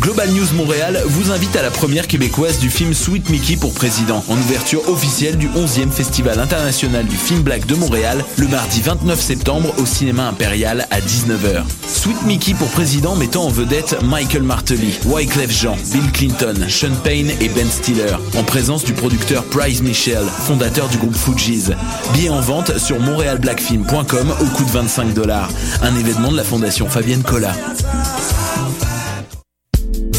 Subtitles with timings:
[0.00, 4.24] Global News Montréal vous invite à la première québécoise du film Sweet Mickey pour président,
[4.28, 9.20] en ouverture officielle du 11e Festival international du film black de Montréal, le mardi 29
[9.20, 11.64] septembre au cinéma impérial à 19h.
[11.86, 17.32] Sweet Mickey pour président mettant en vedette Michael Martelly, Wyclef Jean, Bill Clinton, Sean Payne
[17.40, 21.74] et Ben Stiller, en présence du producteur Price Michel, fondateur du groupe Fugees.
[22.14, 25.50] Billets en vente sur montrealblackfilm.com au coût de 25 dollars.
[25.82, 27.54] Un événement de la fondation Fabienne Collat.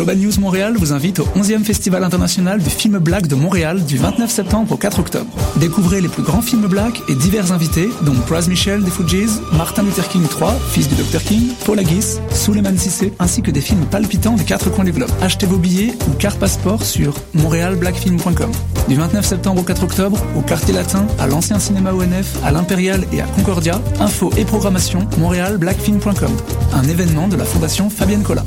[0.00, 3.98] Global News Montréal vous invite au 11e Festival international du film black de Montréal du
[3.98, 5.30] 29 septembre au 4 octobre.
[5.56, 9.82] Découvrez les plus grands films black et divers invités, dont Praz Michel des Fujis, Martin
[9.82, 13.84] Luther King III, fils du Dr King, Paul Haggis, Suleiman Sissé, ainsi que des films
[13.90, 15.10] palpitants des quatre coins du globe.
[15.20, 18.52] Achetez vos billets ou carte passeport sur montrealblackfilm.com.
[18.88, 23.04] Du 29 septembre au 4 octobre, au Quartier Latin, à l'Ancien Cinéma ONF, à l'Impérial
[23.12, 26.32] et à Concordia, info et programmation montrealblackfilm.com.
[26.72, 28.46] Un événement de la Fondation Fabienne Collat.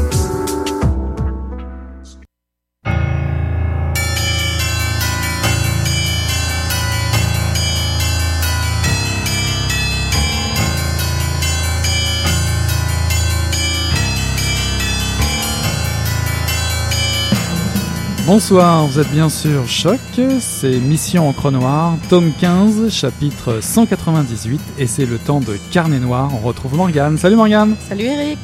[18.33, 19.99] Bonsoir, vous êtes bien sûr Choc,
[20.39, 26.31] c'est Mission Encre Noire, tome 15, chapitre 198, et c'est le temps de Carnet Noir.
[26.33, 27.17] On retrouve Morgane.
[27.17, 28.39] Salut Morgane Salut Eric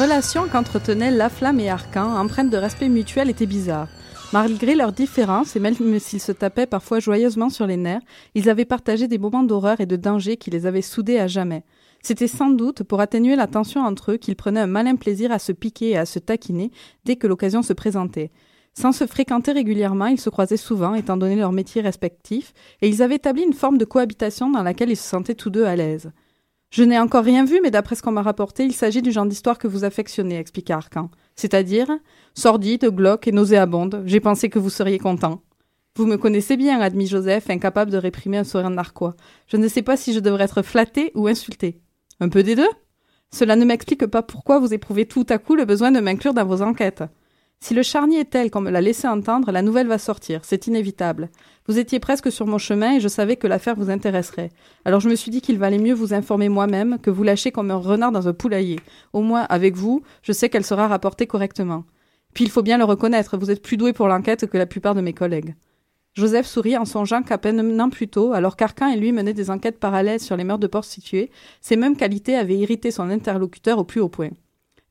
[0.00, 3.88] relation qu'entretenaient Laflamme et Arcan, empreinte de respect mutuel, était bizarre.
[4.32, 8.00] Malgré leurs différences, et même s'ils se tapaient parfois joyeusement sur les nerfs,
[8.34, 11.64] ils avaient partagé des moments d'horreur et de danger qui les avaient soudés à jamais.
[12.02, 15.38] C'était sans doute pour atténuer la tension entre eux qu'ils prenaient un malin plaisir à
[15.38, 16.70] se piquer et à se taquiner
[17.04, 18.30] dès que l'occasion se présentait.
[18.72, 23.02] Sans se fréquenter régulièrement, ils se croisaient souvent, étant donné leurs métiers respectifs, et ils
[23.02, 26.10] avaient établi une forme de cohabitation dans laquelle ils se sentaient tous deux à l'aise.
[26.70, 29.26] Je n'ai encore rien vu, mais d'après ce qu'on m'a rapporté, il s'agit du genre
[29.26, 31.10] d'histoire que vous affectionnez, expliqua Arcan.
[31.34, 31.90] C'est-à-dire
[32.34, 34.04] sordide, glauque et nauséabonde.
[34.06, 35.42] J'ai pensé que vous seriez content.
[35.96, 39.16] Vous me connaissez bien, admit Joseph, incapable de réprimer un sourire narquois.
[39.48, 41.80] Je ne sais pas si je devrais être flatté ou insulté.
[42.20, 42.68] Un peu des deux
[43.32, 46.46] Cela ne m'explique pas pourquoi vous éprouvez tout à coup le besoin de m'inclure dans
[46.46, 47.02] vos enquêtes.
[47.62, 50.66] Si le charnier est tel qu'on me l'a laissé entendre, la nouvelle va sortir, c'est
[50.66, 51.28] inévitable.
[51.68, 54.48] Vous étiez presque sur mon chemin et je savais que l'affaire vous intéresserait.
[54.84, 57.70] Alors je me suis dit qu'il valait mieux vous informer moi-même que vous lâcher comme
[57.70, 58.80] un renard dans un poulailler.
[59.12, 61.84] Au moins, avec vous, je sais qu'elle sera rapportée correctement.
[62.34, 64.94] Puis il faut bien le reconnaître, vous êtes plus doué pour l'enquête que la plupart
[64.94, 65.54] de mes collègues.
[66.14, 69.34] Joseph sourit en songeant qu'à peine un an plus tôt, alors qu'Arcan et lui menaient
[69.34, 73.78] des enquêtes parallèles sur les meurtres de prostituées, ces mêmes qualités avaient irrité son interlocuteur
[73.78, 74.30] au plus haut point.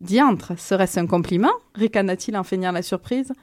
[0.02, 1.52] Diantre, serait-ce un compliment?
[1.76, 3.34] Ricana-t-il en feignant la surprise?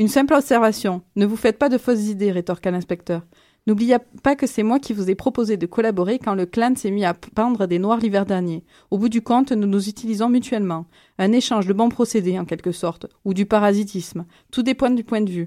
[0.00, 1.02] Une simple observation.
[1.14, 3.22] Ne vous faites pas de fausses idées, rétorqua l'inspecteur.
[3.66, 6.90] N'oubliez pas que c'est moi qui vous ai proposé de collaborer quand le clan s'est
[6.90, 8.64] mis à peindre des noirs l'hiver dernier.
[8.90, 10.86] Au bout du compte, nous nous utilisons mutuellement.
[11.18, 14.26] Un échange de bons procédés, en quelque sorte, ou du parasitisme.
[14.50, 15.46] Tout dépend du point de vue.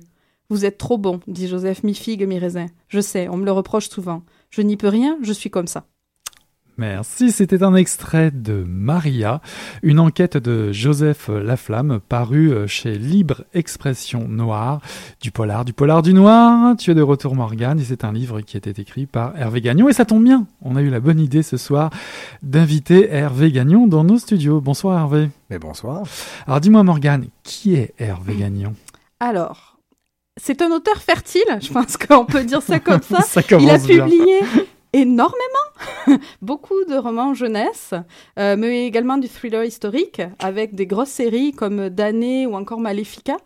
[0.50, 2.68] Vous êtes trop bon, dit Joseph, mi-figue, mi-raisin.
[2.88, 4.24] Je sais, on me le reproche souvent.
[4.50, 5.88] Je n'y peux rien, je suis comme ça.
[6.79, 9.41] Merci, c'était un extrait de Maria,
[9.81, 14.79] une enquête de Joseph Laflamme parue chez Libre Expression Noire,
[15.19, 16.75] du polar, du polar du noir.
[16.77, 19.62] Tu es de retour Morgane et c'est un livre qui a été écrit par Hervé
[19.62, 20.45] Gagnon et ça tombe bien.
[20.62, 21.89] On a eu la bonne idée ce soir
[22.44, 24.62] d'inviter Hervé Gagnon dans nos studios.
[24.62, 25.31] Bonsoir Hervé.
[25.50, 26.03] Mais bonsoir.
[26.45, 28.75] Alors dis-moi Morgane, qui est Hervé Gagnon?
[29.19, 29.79] Alors,
[30.39, 33.21] c'est un auteur fertile, je pense qu'on peut dire ça comme ça.
[33.25, 34.41] Ça Il a publié
[34.94, 35.38] énormément,
[36.42, 37.94] beaucoup de romans jeunesse,
[38.39, 43.38] euh, mais également du thriller historique avec des grosses séries comme Damné ou encore Maléfica,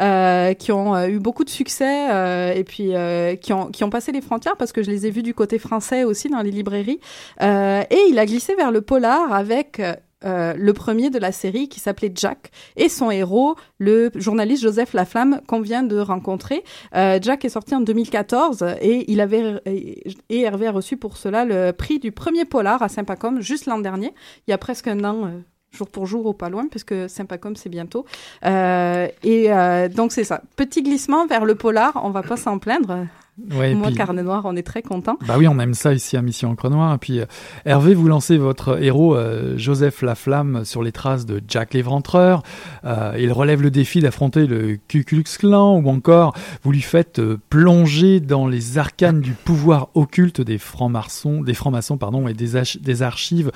[0.00, 3.84] euh, qui ont euh, eu beaucoup de succès euh, et puis euh, qui, ont, qui
[3.84, 6.40] ont passé les frontières parce que je les ai vus du côté français aussi dans
[6.40, 7.00] les librairies.
[7.40, 9.80] Et il a glissé vers le polar avec
[10.24, 14.92] euh, le premier de la série qui s'appelait Jack et son héros, le journaliste Joseph
[14.92, 16.62] Laflamme qu'on vient de rencontrer.
[16.94, 21.44] Euh, Jack est sorti en 2014 et il avait et Hervé a reçu pour cela
[21.44, 24.12] le prix du premier polar à Saint-Pacôme juste l'an dernier,
[24.46, 25.26] il y a presque un an.
[25.26, 25.40] euh,
[25.72, 28.04] jour pour jour ou pas loin, puisque Saint-Pacôme, c'est bientôt.
[28.44, 30.42] Euh, et euh, donc, c'est ça.
[30.56, 33.06] Petit glissement vers le polar, on va pas s'en plaindre.
[33.52, 35.16] Ouais, Moi, puis- Carnet Noir, on est très content.
[35.26, 36.94] Bah oui, on aime ça ici à Mission Encre Noire.
[36.94, 37.24] Et puis, euh,
[37.64, 42.42] Hervé, vous lancez votre héros, euh, Joseph Laflamme, sur les traces de Jack l'Éventreur.
[42.84, 46.34] Euh, il relève le défi d'affronter le Ku Klux Klan, ou encore,
[46.64, 51.96] vous lui faites euh, plonger dans les arcanes du pouvoir occulte des francs-maçons, des francs-maçons,
[51.96, 53.52] pardon, et des, des archives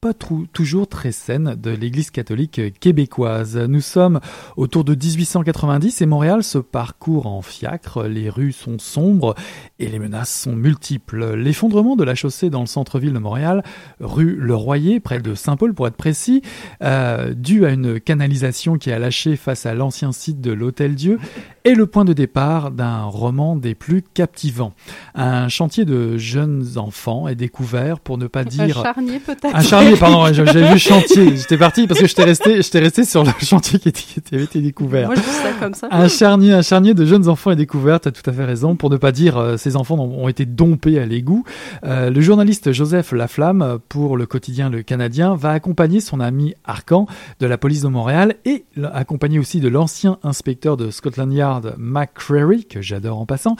[0.00, 3.56] pas toujours très saines de l'Église catholique québécoise.
[3.56, 4.20] Nous sommes
[4.56, 8.04] autour de 1890 et Montréal se parcourt en fiacre.
[8.04, 9.34] Les rues sont sombres
[9.80, 11.34] et les menaces sont multiples.
[11.34, 13.64] L'effondrement de la chaussée dans le centre-ville de Montréal,
[13.98, 16.42] rue Le Royer, près de Saint-Paul pour être précis,
[16.84, 21.18] euh, dû à une canalisation qui a lâché face à l'ancien site de l'Hôtel Dieu,
[21.64, 24.74] est le point de départ d'un roman des plus captivants.
[25.16, 28.82] Un chantier de jeunes enfants est découvert, pour ne pas Un dire...
[28.82, 29.56] charnier, peut-être.
[29.96, 31.36] Pardon, j'avais vu chantier.
[31.36, 34.44] J'étais parti parce que j'étais resté, j'étais resté sur le chantier qui était- qui avait
[34.44, 35.06] été découvert.
[35.06, 35.88] Moi, je dis ça comme ça.
[35.90, 38.76] Un charnier, un charnier de jeunes enfants est découvert, tu as tout à fait raison,
[38.76, 41.44] pour ne pas dire euh, ces enfants ont, ont été dompés à l'égout.
[41.84, 47.06] Euh, le journaliste Joseph Laflamme, pour le quotidien Le Canadien, va accompagner son ami Arcan
[47.40, 52.64] de la police de Montréal et accompagné aussi de l'ancien inspecteur de Scotland Yard, McCreary,
[52.64, 53.56] que j'adore en passant.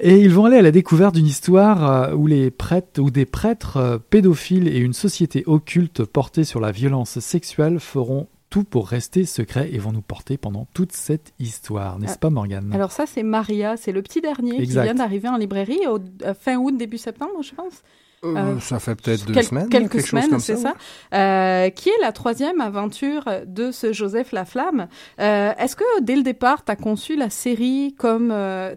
[0.00, 3.24] Et ils vont aller à la découverte d'une histoire euh, où les prêtres, où des
[3.26, 8.86] prêtres euh, pédophiles et une société occulte portée sur la violence sexuelle feront tout pour
[8.86, 12.18] rester secret et vont nous porter pendant toute cette histoire, n'est-ce Ah.
[12.18, 12.70] pas Morgane?
[12.74, 14.82] Alors ça, c'est Maria, c'est le petit dernier Exact.
[14.82, 17.82] qui vient d'arriver en librairie au euh, fin août, début septembre, je pense.
[18.24, 19.68] Euh, Euh, ça fait peut-être deux Quel- semaines.
[19.70, 20.74] Quelques quelque chose semaines, comme c'est ça.
[21.10, 21.16] ça.
[21.18, 24.88] Euh, qui est la troisième aventure de ce Joseph Laflamme.
[25.20, 28.30] Euh, Est-ce que dès le départ, tu as conçu la série comme...
[28.30, 28.74] euh,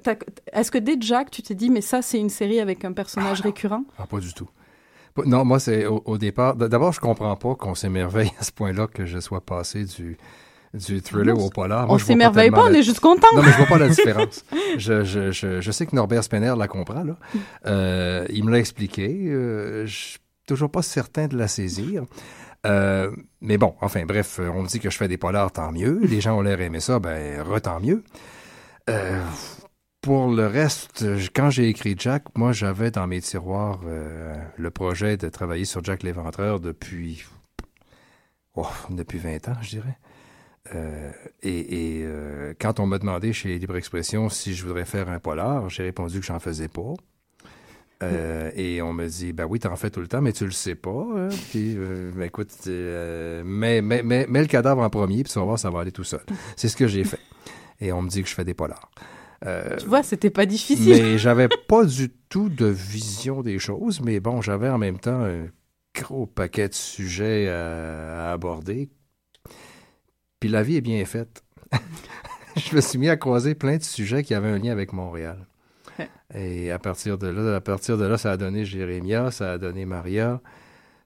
[0.53, 3.41] Est-ce que dès Jack, tu t'es dit, mais ça, c'est une série avec un personnage
[3.41, 3.83] récurrent?
[3.99, 4.47] Ah, pas du tout.
[5.25, 6.55] Non, moi, c'est au, au départ.
[6.55, 10.17] D'abord, je comprends pas qu'on s'émerveille à ce point-là que je sois passé du,
[10.73, 11.87] du thriller Non, au polar.
[11.87, 13.27] Moi, On s'émerveille pas, on est juste content.
[13.35, 14.43] Non, mais je vois pas la différence.
[14.77, 17.17] je, je, je, je sais que Norbert Spener la comprend, là.
[17.65, 19.07] Euh, il me l'a expliqué.
[19.27, 22.03] Euh, je suis toujours pas certain de la saisir.
[22.65, 23.11] Euh,
[23.41, 25.99] mais bon, enfin, bref, on me dit que je fais des polars, tant mieux.
[26.03, 28.03] Les gens ont l'air aimer ça, ben, re-tant mieux.
[28.89, 29.21] Euh,
[30.07, 31.05] pour le reste,
[31.35, 35.83] quand j'ai écrit Jack, moi, j'avais dans mes tiroirs euh, le projet de travailler sur
[35.83, 37.25] Jack l'Éventreur depuis,
[38.55, 39.97] oh, depuis 20 ans, je dirais.
[40.73, 41.11] Euh,
[41.43, 45.19] et et, euh, quand on m'a demandé chez Libre Expression si je voudrais faire un
[45.19, 46.93] polar, j'ai répondu que j'en faisais pas.
[48.01, 50.51] Euh, et on me dit, ben oui, t'en fais tout le temps, mais tu le
[50.51, 51.05] sais pas.
[51.17, 51.27] hein.
[51.49, 55.37] Puis, euh, ben écoute, euh, mets, mets, mets, mets le cadavre en premier, puis tu
[55.39, 56.23] vas voir, ça va aller tout seul.
[56.55, 57.19] C'est ce que j'ai fait.
[57.81, 58.89] Et on me dit que je fais des polars.
[59.45, 61.01] Euh, Tu vois, c'était pas difficile.
[61.03, 65.23] mais j'avais pas du tout de vision des choses, mais bon, j'avais en même temps
[65.23, 65.47] un
[65.95, 68.89] gros paquet de sujets à, à aborder.
[70.39, 71.43] Puis la vie est bien faite.
[72.55, 75.47] je me suis mis à croiser plein de sujets qui avaient un lien avec Montréal.
[76.33, 79.57] Et à partir de là, à partir de là, ça a donné Jérémia, ça a
[79.57, 80.41] donné Maria,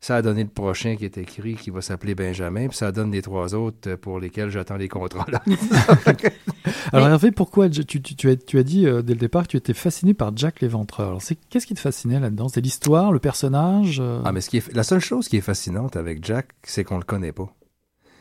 [0.01, 3.11] ça a donné le prochain qui est écrit, qui va s'appeler Benjamin, puis ça donne
[3.11, 5.27] les trois autres pour lesquels j'attends les contrats.
[5.31, 5.43] Là.
[6.91, 9.49] Alors Hervé, pourquoi tu, tu, tu as, tu as dit euh, dès le départ que
[9.49, 11.19] tu étais fasciné par Jack l'Éventreur.
[11.51, 12.49] Qu'est-ce qui te fascinait là-dedans?
[12.49, 15.41] C'est l'histoire, le personnage euh, Ah, mais ce qui est, la seule chose qui est
[15.41, 17.53] fascinante avec Jack, c'est qu'on le connaît pas.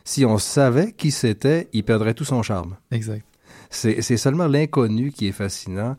[0.05, 2.77] Si on savait qui c'était, il perdrait tout son charme.
[2.91, 3.25] Exact.
[3.71, 5.97] C'est c'est seulement l'inconnu qui est fascinant,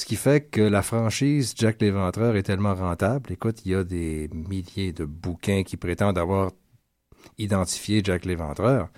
[0.00, 3.32] ce qui fait que la franchise Jack l'Éventreur est tellement rentable.
[3.32, 6.52] Écoute, il y a des milliers de bouquins qui prétendent avoir
[7.36, 8.88] identifié Jack l'Éventreur.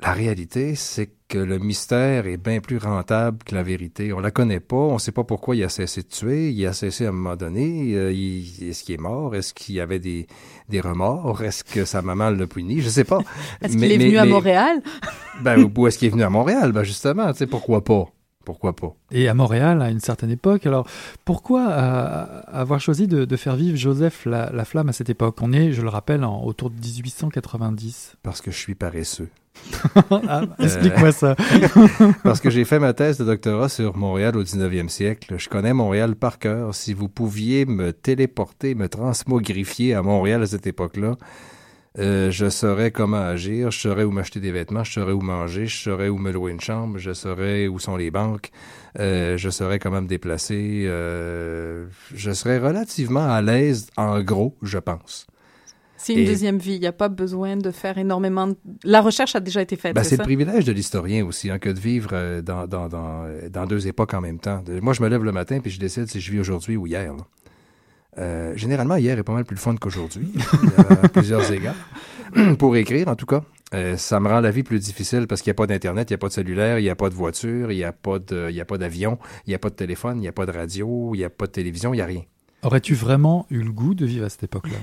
[0.00, 4.12] La réalité, c'est que le mystère est bien plus rentable que la vérité.
[4.12, 6.74] On la connaît pas, on sait pas pourquoi il a cessé de tuer, il a
[6.74, 10.26] cessé à un moment donné, euh, est-ce qu'il est mort, est-ce qu'il y avait des,
[10.68, 13.20] des remords, est-ce que sa maman l'a puni, je sais pas.
[13.62, 14.82] Est-ce qu'il est venu à Montréal?
[15.40, 16.72] Ben, où est-ce qu'il est venu à Montréal?
[16.72, 18.12] Ben, justement, tu sais, pourquoi pas?
[18.48, 18.96] Pourquoi pas?
[19.10, 20.64] Et à Montréal, à une certaine époque.
[20.64, 20.88] Alors,
[21.26, 25.36] pourquoi euh, avoir choisi de, de faire vivre Joseph la, la Flamme à cette époque?
[25.42, 28.16] On est, je le rappelle, en, autour de 1890.
[28.22, 29.28] Parce que je suis paresseux.
[30.10, 31.36] Ah, Explique-moi ça.
[32.24, 35.34] Parce que j'ai fait ma thèse de doctorat sur Montréal au 19e siècle.
[35.36, 36.74] Je connais Montréal par cœur.
[36.74, 41.16] Si vous pouviez me téléporter, me transmogrifier à Montréal à cette époque-là,
[41.98, 45.66] euh, je saurais comment agir, je saurais où m'acheter des vêtements, je saurais où manger,
[45.66, 48.50] je saurais où me louer une chambre, je saurais où sont les banques,
[48.98, 50.84] euh, je saurais comment me déplacer.
[50.86, 55.26] Euh, je serais relativement à l'aise, en gros, je pense.
[55.96, 56.74] C'est une Et- deuxième vie.
[56.74, 58.46] Il n'y a pas besoin de faire énormément.
[58.46, 59.96] de- La recherche a déjà été faite.
[59.96, 63.66] Ben, c'est le privilège de l'historien aussi, hein, que de vivre dans, dans, dans, dans
[63.66, 64.62] deux époques en même temps.
[64.80, 67.12] Moi, je me lève le matin puis je décide si je vis aujourd'hui ou hier.
[67.12, 67.24] là.
[68.18, 70.32] Euh, généralement, hier est pas mal plus le fun qu'aujourd'hui,
[70.78, 71.76] euh, à plusieurs égards.
[72.58, 73.42] Pour écrire, en tout cas.
[73.74, 76.12] Euh, ça me rend la vie plus difficile parce qu'il n'y a pas d'Internet, il
[76.12, 78.18] n'y a pas de cellulaire, il n'y a pas de voiture, il n'y a pas
[78.78, 81.24] d'avion, il n'y a pas de téléphone, il n'y a pas de radio, il n'y
[81.24, 82.22] a pas de télévision, il n'y a rien.
[82.62, 84.78] Aurais-tu vraiment eu le goût de vivre à cette époque-là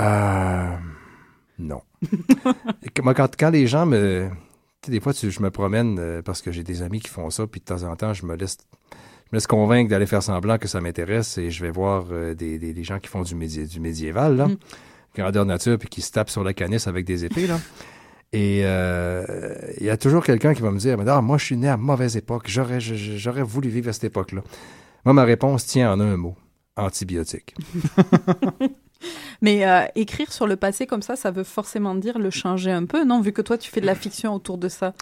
[0.00, 0.76] Euh,
[1.58, 1.82] non.
[3.02, 4.28] Moi, quand, quand les gens me.
[4.80, 7.08] Tu sais, des fois, tu- je me promène euh, parce que j'ai des amis qui
[7.08, 8.58] font ça, puis de temps en temps, je me laisse,
[9.32, 12.58] me laisse convaincre d'aller faire semblant que ça m'intéresse et je vais voir euh, des,
[12.58, 14.56] des, des gens qui font du, médi- du médiéval, là, Mm.
[15.16, 17.58] grandeur nature, puis qui se tapent sur la canisse avec des épées, là.
[18.34, 19.24] Et euh,
[19.78, 21.68] il y a toujours quelqu'un qui va me dire Mais, ah, Moi, je suis né
[21.68, 22.78] à mauvaise époque, j'aurais,
[23.42, 24.42] voulu vivre à cette époque-là.
[25.04, 26.34] Moi, ma réponse tient en un mot
[26.76, 27.54] antibiotique.
[29.42, 32.86] Mais euh, écrire sur le passé comme ça, ça veut forcément dire le changer un
[32.86, 33.20] peu, non?
[33.20, 34.94] Vu que toi, tu fais de la fiction autour de ça.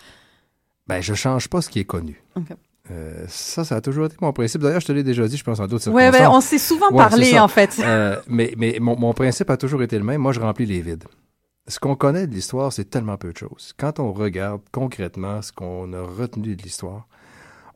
[0.87, 2.21] Ben, je change pas ce qui est connu.
[2.37, 2.47] Ok.
[2.91, 4.63] Euh, ça, ça a toujours été mon principe.
[4.63, 6.13] D'ailleurs, je te l'ai déjà dit, je pense, en d'autres circonstances.
[6.21, 7.81] ouais, on s'est souvent Ouais, parlé, en fait.
[7.85, 10.21] Euh, mais mais mon, mon principe a toujours été le même.
[10.21, 11.05] Moi, je remplis les vides.
[11.69, 13.73] Ce qu'on connaît de l'histoire, c'est tellement peu de choses.
[13.79, 17.07] Quand on regarde concrètement ce qu'on a retenu de l'histoire,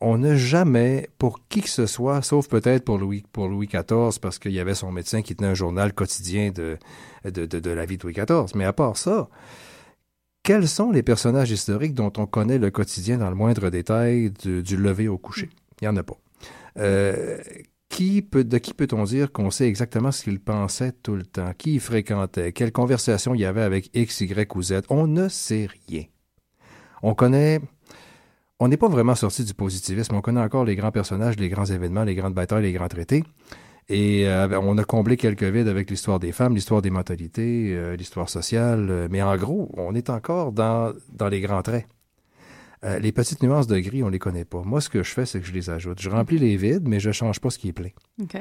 [0.00, 4.18] on n'a jamais, pour qui que ce soit, sauf peut-être pour Louis, pour Louis XIV,
[4.20, 6.76] parce qu'il y avait son médecin qui tenait un journal quotidien de,
[7.24, 8.46] de, de, de la vie de Louis XIV.
[8.56, 9.28] Mais à part ça,
[10.44, 14.76] quels sont les personnages historiques dont on connaît le quotidien dans le moindre détail du,
[14.76, 15.48] lever au coucher?
[15.80, 16.18] Il n'y en a pas.
[16.78, 17.38] Euh,
[17.88, 21.52] qui peut, de qui peut-on dire qu'on sait exactement ce qu'il pensait tout le temps?
[21.56, 22.52] Qui il fréquentait?
[22.52, 24.82] Quelle conversation il y avait avec X, Y ou Z?
[24.90, 26.04] On ne sait rien.
[27.02, 27.60] On connaît...
[28.60, 30.14] On n'est pas vraiment sorti du positivisme.
[30.14, 33.24] On connaît encore les grands personnages, les grands événements, les grandes batailles, les grands traités.
[33.88, 37.96] Et euh, on a comblé quelques vides avec l'histoire des femmes, l'histoire des mentalités, euh,
[37.96, 38.88] l'histoire sociale.
[38.90, 41.86] euh, mais en gros, on est encore dans, dans les grands traits.
[42.84, 44.60] Euh, les petites nuances de gris, on les connaît pas.
[44.62, 46.02] Moi, ce que je fais, c'est que je les ajoute.
[46.02, 47.88] Je remplis les vides, mais je change pas ce qui est plein.
[48.22, 48.36] Ok.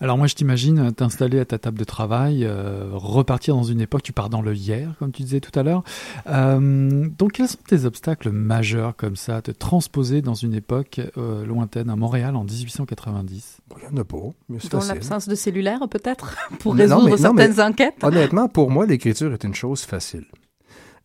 [0.00, 4.02] Alors moi, je t'imagine t'installer à ta table de travail, euh, repartir dans une époque,
[4.04, 5.82] tu pars dans le hier, comme tu disais tout à l'heure.
[6.28, 11.44] Euh, donc, quels sont tes obstacles majeurs comme ça, te transposer dans une époque euh,
[11.44, 14.16] lointaine, à Montréal en 1890 Bon, Il n'y en a pas,
[14.48, 18.04] mais c'est Dans l'absence de cellulaire, peut-être, pour Non, résoudre mais- non, mais- certaines enquêtes?
[18.04, 20.26] Honnêtement, pour moi, l'écriture est une chose facile.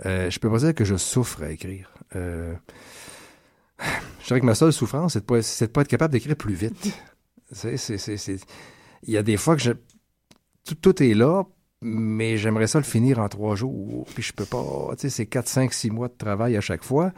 [0.05, 1.91] Euh, je peux pas dire que je souffre à écrire.
[2.17, 2.53] Euh,
[4.21, 6.55] je dirais que ma seule souffrance, c'est de pas, de pas être capable d'écrire plus
[6.55, 6.93] vite.
[9.03, 9.71] Il y a des fois que je...
[10.65, 11.43] tout, tout est là,
[11.81, 14.05] mais j'aimerais ça le finir en trois jours.
[14.13, 14.89] Puis je peux pas.
[14.95, 17.13] Tu sais, c'est 4, 5, 6 mois de travail à chaque fois.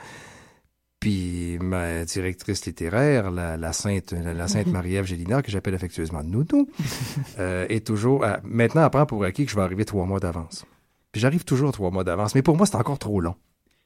[1.00, 6.24] Puis ma directrice littéraire, la, la sainte, la, la sainte Marie-Ève Gélina, que j'appelle affectueusement
[6.24, 6.68] Nounou,
[7.40, 8.26] euh, est toujours.
[8.26, 10.66] à- maintenant, apprend pour acquis que je vais arriver trois mois d'avance.
[11.14, 12.36] Puis j'arrive toujours trois mois d'avance.
[12.36, 13.36] Mais pour moi, c'est encore trop long.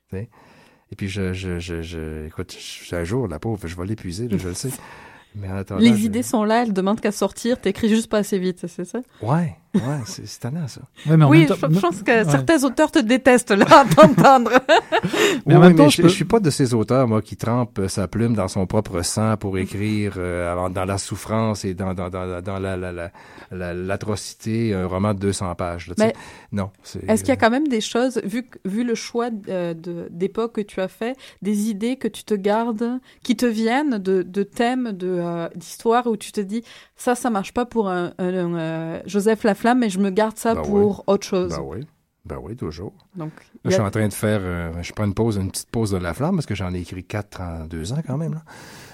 [0.10, 0.30] tu sais.
[0.94, 4.28] Et puis, je, je, je, je- écoute, je- un jour, la pauvre, je vais l'épuiser,
[4.30, 4.70] je le sais.
[5.36, 8.38] Mais en attendant, Les idées sont là, elles demandent qu'à sortir, t'écris juste pas assez
[8.38, 9.02] vite, c'est ça?
[9.24, 10.82] Ouais, ouais, c'est tannant, ça.
[11.08, 12.24] Ouais, mais en Oui, même je, temps- je pense que Ouais.
[12.32, 14.52] certains auteurs te détestent, là, à t'entendre.
[15.46, 17.22] Mais en Oui, même temps, mais je peux- je suis pas de ces auteurs, moi,
[17.22, 21.66] qui trempent euh, sa plume dans son propre sang pour écrire euh, dans la souffrance
[21.66, 23.12] et dans, dans, dans, dans la, la, la,
[23.52, 25.88] la- l'atrocité, un roman de 200 pages.
[25.88, 26.08] là, tu sais.
[26.08, 26.14] Mais
[26.58, 26.70] non.
[27.08, 30.54] Est-ce qu'il y a quand même des choses, vu, vu le choix euh, de- d'époque
[30.56, 34.44] que tu as fait, des idées que tu te gardes, qui te viennent de, de
[34.44, 36.64] thèmes, de, euh, d'histoires où tu te dis,
[36.96, 39.44] ça, ça marche pas pour un, un- un, euh, Joseph
[39.76, 41.52] Mais je me garde ça Ben pour autre chose.
[41.52, 41.88] Ben oui,
[42.26, 42.94] ben oui, toujours.
[43.16, 43.32] Donc,
[43.64, 45.92] Là, je suis en train de faire, euh, je prends une pause, une petite pause
[45.92, 48.34] de la flamme parce que j'en ai écrit quatre en deux ans quand même.
[48.34, 48.42] Là.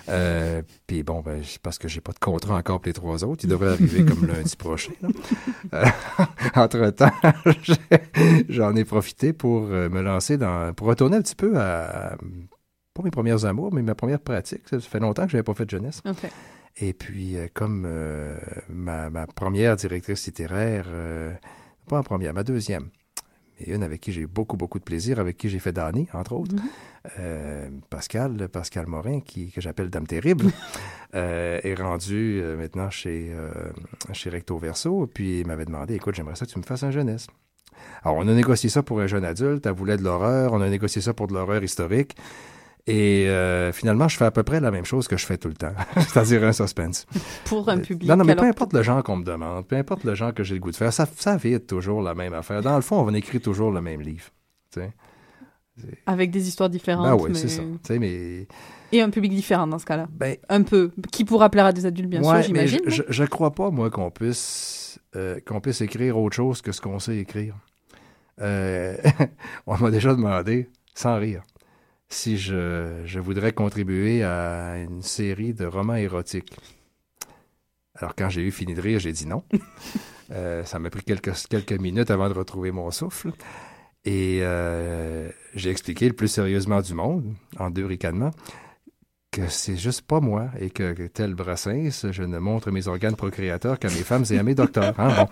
[0.10, 3.44] Euh, Puis bon, ben, parce que j'ai pas de contrat encore pour les trois autres.
[3.44, 4.94] Ils devraient arriver comme lundi prochain.
[5.74, 5.86] Euh,
[6.56, 7.12] Entre-temps,
[8.50, 12.18] j'en ai profité pour me lancer dans, pour retourner un petit peu à,
[12.96, 14.68] pas mes premières amours, mais ma première pratique.
[14.70, 16.02] Ça fait longtemps que j'avais pas fait de jeunesse.
[16.06, 16.30] Ok.
[16.78, 18.38] Et puis, euh, comme euh,
[18.70, 21.34] ma, ma première directrice littéraire, euh,
[21.88, 22.90] pas en première, ma deuxième,
[23.60, 26.08] mais une avec qui j'ai eu beaucoup, beaucoup de plaisir, avec qui j'ai fait Danny,
[26.14, 26.62] entre autres, Mhm.
[27.20, 30.46] euh, Pascal, Pascal Morin, qui, que j'appelle Dame Terrible,
[31.14, 33.34] est rendu maintenant chez,
[34.14, 36.92] chez Recto Verso, puis il m'avait demandé, écoute, j'aimerais ça que tu me fasses un
[36.92, 37.28] jeunesse.
[38.04, 40.70] Alors, on a négocié ça pour un jeune adulte, elle voulait de l'horreur, on a
[40.70, 42.16] négocié ça pour de l'horreur historique.
[42.90, 45.48] Et euh, finalement, je fais à peu près la même chose que je fais tout
[45.48, 47.06] le temps, c'est-à-dire un suspense.
[47.46, 48.10] Pour un public.
[48.10, 50.44] Non, non, mais peu importe le genre qu'on me demande, peu importe le genre que
[50.44, 52.62] j'ai le goût de faire, ça, ça vite toujours la même affaire.
[52.62, 54.26] Dans le fond, on va écrire toujours le même livre.
[56.06, 57.06] Avec des histoires différentes.
[57.06, 57.62] Ben oui, mais- c'est ça.
[58.00, 58.48] Mais
[58.92, 60.08] Et un public différent dans ce cas-là.
[60.12, 60.92] ben, Un peu.
[61.12, 62.80] Qui pourra plaire à des adultes, bien ouais, sûr, j'imagine.
[62.86, 66.72] je, je, je crois pas, moi, qu'on puisse, euh, qu'on puisse écrire autre chose que
[66.72, 67.56] ce qu'on sait écrire.
[68.42, 68.98] Euh,
[69.68, 71.44] on m'a déjà demandé, sans rire,
[72.10, 76.54] si je, je voudrais contribuer à une série de romans érotiques.
[77.96, 79.44] Alors, quand j'ai eu fini de rire, j'ai dit non.
[80.32, 83.32] Euh, ça m'a pris quelques, quelques minutes avant de retrouver mon souffle.
[84.06, 88.30] Et euh, j'ai expliqué le plus sérieusement du monde, en deux ricanements,
[89.48, 93.88] c'est juste pas moi et que, tel Brassens, je ne montre mes organes procréateurs qu'à
[93.88, 95.00] mes femmes et à mes docteurs.
[95.00, 95.28] hein.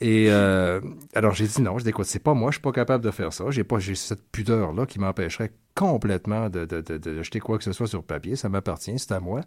[0.00, 0.80] Et euh,
[1.14, 3.10] alors j'ai dit non, je dis écoute, c'est pas moi, je suis pas capable de
[3.10, 3.44] faire ça.
[3.50, 7.64] J'ai pas j'ai cette pudeur là qui m'empêcherait complètement de, de, de, jeter quoi que
[7.64, 8.36] ce soit sur papier.
[8.36, 9.40] Ça m'appartient, c'est à moi.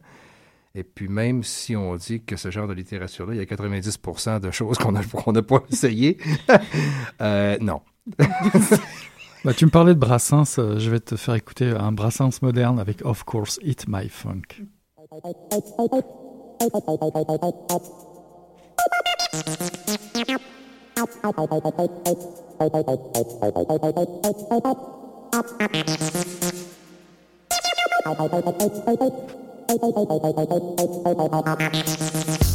[0.76, 4.40] Et puis même si on dit que ce genre de littérature-là, il y a 90%
[4.40, 6.18] de choses qu'on n'a qu'on n'a pas essayé,
[7.22, 7.82] euh, non.
[9.46, 12.78] Bah, tu me parlais de Brassens, euh, je vais te faire écouter un Brassens moderne
[12.78, 14.42] avec Of Course Hit My Funk.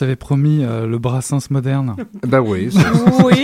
[0.00, 1.94] t'avais promis euh, le Brassens moderne.
[2.26, 3.34] Ben oui, c'est Oui.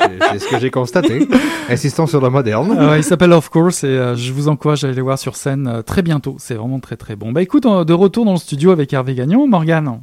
[0.00, 1.28] c'est- c'est ce que j'ai constaté.
[1.70, 2.76] Insistons sur le moderne.
[2.78, 5.36] Euh, il s'appelle Of Course et euh, je vous encourage à aller le voir sur
[5.36, 6.36] scène euh, très bientôt.
[6.38, 7.32] C'est vraiment très très bon.
[7.32, 10.00] Bah écoute, de retour dans le studio avec Hervé Gagnon, Morgane.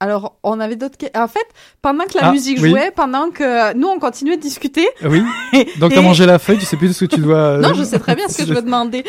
[0.00, 0.96] Alors, on avait d'autres.
[1.14, 1.46] En fait,
[1.80, 2.70] pendant que la Ah, musique oui.
[2.70, 4.88] jouait, pendant que nous on continuait de discuter.
[5.04, 5.22] Oui.
[5.78, 7.58] Donc et- t'as mangé la feuille, tu sais plus ce que tu dois.
[7.58, 9.04] Non, je sais très bien ce que je veux demander.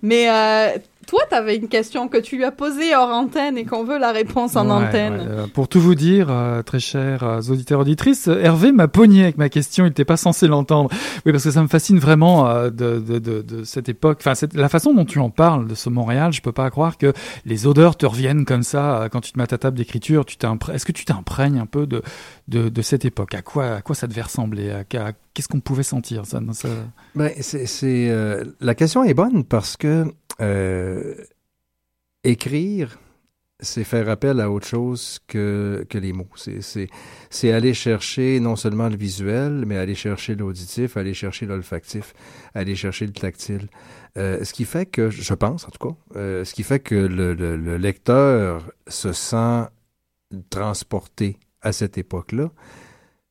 [0.00, 0.28] Mais
[1.06, 4.12] toi, t'avais une question que tu lui as posée hors antenne et qu'on veut la
[4.12, 5.14] réponse en Ouais, antenne.
[5.14, 9.24] ouais, euh, pour tout vous dire, euh, très chers euh, auditeurs auditrices, Hervé m'a pogné
[9.24, 9.84] avec ma question.
[9.84, 10.90] Il n'était pas censé l'entendre.
[11.26, 14.18] Oui, parce que ça me fascine vraiment de, de, de, de cette époque.
[14.20, 16.96] Enfin, cette- la façon dont tu en parles de ce Montréal, je peux pas croire
[16.98, 17.12] que
[17.44, 20.24] les odeurs te reviennent comme ça quand tu te mets à ta table d'écriture.
[20.24, 20.36] Tu
[20.72, 22.02] Est-ce que tu t'imprègnes un peu de,
[22.48, 23.34] de, de cette époque?
[23.34, 24.70] À quoi, à quoi ça devait ressembler?
[24.70, 26.68] À- à- Qu'est-ce qu'on pouvait sentir ça, ça-
[27.14, 30.04] Ben, c'est, euh, la question est bonne parce que
[30.40, 31.14] euh,
[32.24, 32.98] écrire,
[33.60, 36.28] c'est faire appel à autre chose que, que les mots.
[36.34, 36.88] C'est, c'est,
[37.30, 42.12] c'est aller chercher non seulement le visuel, mais aller chercher l'auditif, aller chercher l'olfactif,
[42.54, 43.68] aller chercher le tactile.
[44.18, 45.94] Euh, ce qui fait que, je pense en tout cas,
[46.44, 49.64] ce qui fait que le- le lecteur se sent
[50.50, 52.50] transporté à cette époque-là,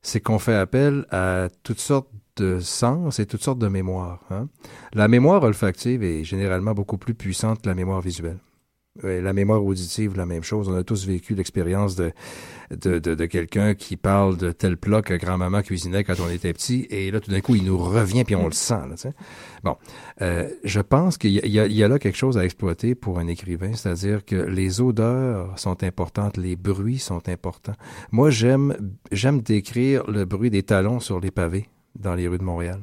[0.02, 4.20] c'est qu'on fait appel à toutes sortes de sens et toutes sortes de mémoires.
[4.30, 4.48] hein.
[4.94, 8.38] La mémoire olfactive est généralement beaucoup plus puissante que la mémoire visuelle.
[9.02, 10.68] La mémoire auditive, la même chose.
[10.68, 12.12] On a tous vécu l'expérience de,
[12.70, 16.86] de, de, quelqu'un qui parle de tel plat que grand-maman cuisinait quand on était petit,
[16.90, 18.74] et là, tout d'un coup, il nous revient, puis on le sent.
[19.64, 19.78] Bon,
[20.20, 24.26] euh, je pense qu'il y a là quelque chose à exploiter pour un écrivain, c'est-à-dire
[24.26, 27.76] que les odeurs sont importantes, les bruits sont importants.
[28.10, 28.76] Moi, j'aime
[29.10, 31.66] j'aime décrire le bruit des talons sur les pavés
[31.98, 32.82] dans les rues de Montréal.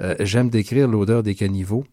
[0.00, 1.84] Euh, j'aime décrire l'odeur des caniveaux.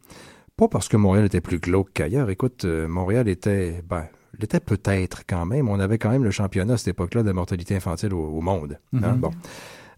[0.57, 2.29] Pas parce que Montréal était plus glauque qu'ailleurs.
[2.29, 4.05] Écoute, euh, Montréal était, ben,
[4.37, 5.67] il était peut-être quand même.
[5.67, 8.79] On avait quand même le championnat à cette époque-là de mortalité infantile au, au monde.
[8.93, 9.13] hein?
[9.13, 9.19] Mhm.
[9.19, 9.31] Bon.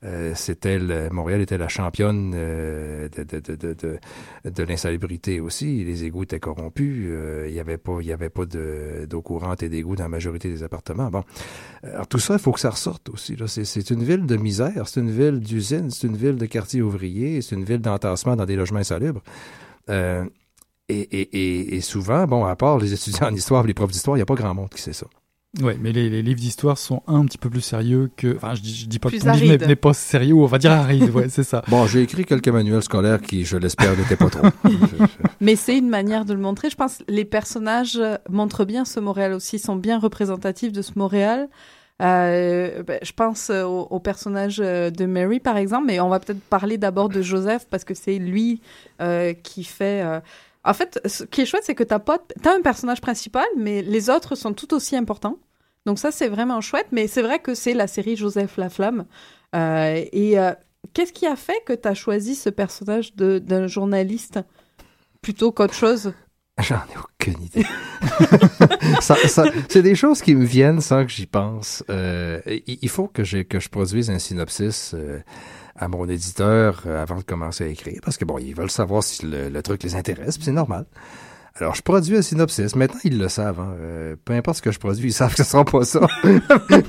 [0.04, 0.78] Euh, c'était
[1.12, 3.98] Montréal était la championne euh, de, de, de, de,
[4.50, 5.84] de, l'insalubrité aussi.
[5.84, 7.06] Les égouts étaient corrompus.
[7.08, 10.04] Euh, Il n'y avait pas, il y avait pas de- d'eau courante et d'égouts dans
[10.06, 11.10] la majorité des appartements.
[11.12, 11.24] Bon.
[11.84, 13.36] Alors tout ça, il faut que ça ressorte aussi.
[13.48, 17.42] c'est une ville de misère, c'est une ville d'usine, c'est une ville de quartier ouvrier,
[17.44, 19.22] c'est une ville d'entassement dans des logements insalubres.
[20.90, 24.16] Et, et, et, et souvent, bon, à part les étudiants en histoire, les profs d'histoire,
[24.16, 25.06] il n'y a pas grand monde qui sait ça.
[25.62, 28.36] Ouais, mais les, les livres d'histoire sont un petit peu plus sérieux que.
[28.36, 29.68] Enfin, je, dis- je dis pas Plus que ton livre arides.
[29.68, 31.64] n'est- pas sérieux, on va dire aride, ouais, c'est ça.
[31.70, 34.48] Bon, j'ai écrit quelques manuels scolaires qui, je l'espère, n'étaient pas trop.
[35.42, 36.70] Mais c'est une manière de le montrer.
[36.70, 40.92] Je pense que les personnages montrent bien ce Montréal aussi, sont bien représentatifs de ce
[40.96, 41.48] Montréal.
[42.02, 46.20] Euh, ben, je pense au, au personnage euh, de Mary, par exemple, mais on va
[46.20, 48.62] peut-être parler d'abord de Joseph parce que c'est lui
[49.02, 50.04] euh, qui fait.
[50.06, 50.20] euh,
[50.68, 53.82] En fait, ce qui est chouette, c'est que t'as pas, t'as un personnage principal, mais
[53.82, 55.38] les autres sont tout aussi importants.
[55.86, 56.88] Donc ça, c'est vraiment chouette.
[56.92, 59.06] Mais c'est vrai que c'est la série Joseph Laflamme.
[59.56, 60.52] Euh, et euh,
[60.94, 64.40] qu'est-ce qui a fait que t'as choisi ce personnage d'un journaliste
[65.22, 66.12] plutôt qu'autre chose?
[66.60, 67.66] J'en ai aucune idée.
[69.00, 69.16] Ça-
[69.70, 71.82] c'est des choses qui me viennent sans que j'y pense.
[71.90, 74.94] Euh, il, faut que, que je produise un synopsis
[75.78, 79.04] à mon éditeur euh, avant de commencer à écrire, parce que bon, ils veulent savoir
[79.04, 80.86] si le, le truc les intéresse, c'est normal.
[81.60, 82.76] Alors, je produis un synopsis.
[82.76, 83.60] Maintenant, ils le savent.
[83.60, 83.74] hein.
[83.82, 86.02] Euh, peu importe ce que je produis, ils savent que ce sera pas ça.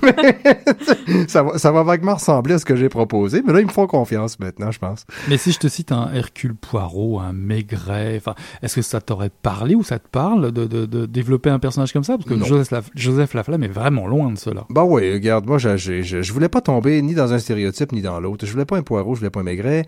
[0.02, 3.66] Mais, ça, va, ça va vaguement ressembler à ce que j'ai proposé, mais là, ils
[3.66, 5.04] me font confiance maintenant, je pense.
[5.28, 8.20] Mais si je te cite un Hercule Poirot, un Maigret,
[8.62, 11.92] est-ce que ça t'aurait parlé ou ça te parle de, de, de développer un personnage
[11.92, 12.16] comme ça?
[12.18, 12.44] Parce que Non.
[12.44, 14.64] Joseph, Laf- Joseph Laflamme est vraiment loin de cela.
[14.70, 17.92] Bah oui, regarde, moi, je, je, je, je voulais pas tomber ni dans un stéréotype
[17.92, 18.44] ni dans l'autre.
[18.46, 19.86] Je voulais pas un poireau, je voulais pas un maigret.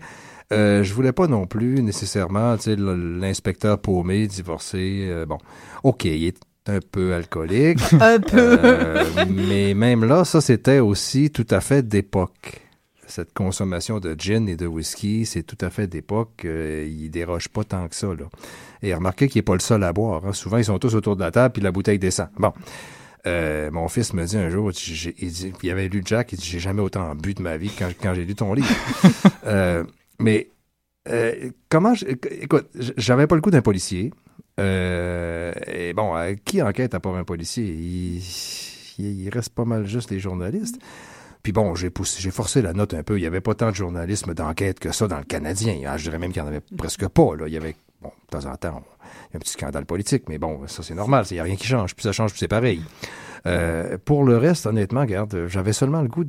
[0.51, 5.07] Euh, je voulais pas non plus nécessairement, tu sais, l'inspecteur paumé, divorcé.
[5.09, 5.37] euh, bon,
[5.83, 6.37] ok, il est
[6.67, 7.79] un peu alcoolique.
[8.01, 8.57] Un peu.
[8.63, 12.61] Euh, mais même là, ça, c'était aussi tout à fait d'époque.
[13.07, 16.45] Cette consommation de gin et de whisky, c'est tout à fait d'époque.
[16.45, 18.25] Il déroge pas tant que ça, là.
[18.83, 20.25] Et remarquez qu'il n'est pas le seul à boire.
[20.25, 20.33] hein.
[20.33, 22.27] Souvent, ils sont tous autour de la table, puis la bouteille descend.
[22.37, 22.53] Bon.
[23.27, 26.45] Euh, mon fils me dit un jour, il, dit, il avait lu Jack, il dit,
[26.45, 28.69] j'ai jamais autant bu de ma vie quand, quand j'ai lu ton livre.
[29.47, 29.83] Euh,
[30.21, 30.49] mais
[31.09, 34.11] euh, comment, je- écoute, j'avais pas le coup d'un policier.
[34.59, 37.65] Euh, et bon, euh, qui enquête à part un policier?
[38.99, 40.79] Il, reste pas mal juste les journalistes.
[41.41, 43.17] Puis bon, j'ai poussé, j'ai forcé la note un peu.
[43.17, 45.81] Il y avait pas tant de journalisme d'enquête que ça dans le Canadien.
[45.87, 47.29] Ah, je dirais même qu'il y en avait presque pas.
[47.47, 48.83] Il y avait, bon, de temps en temps,
[49.33, 51.25] un petit scandale politique, mais bon, ça c'est normal.
[51.31, 51.95] Il n'y a rien qui change.
[51.95, 52.83] Puis ça change, puis c'est pareil.
[54.05, 56.25] Pour le reste, honnêtement, regarde, j'avais seulement le goût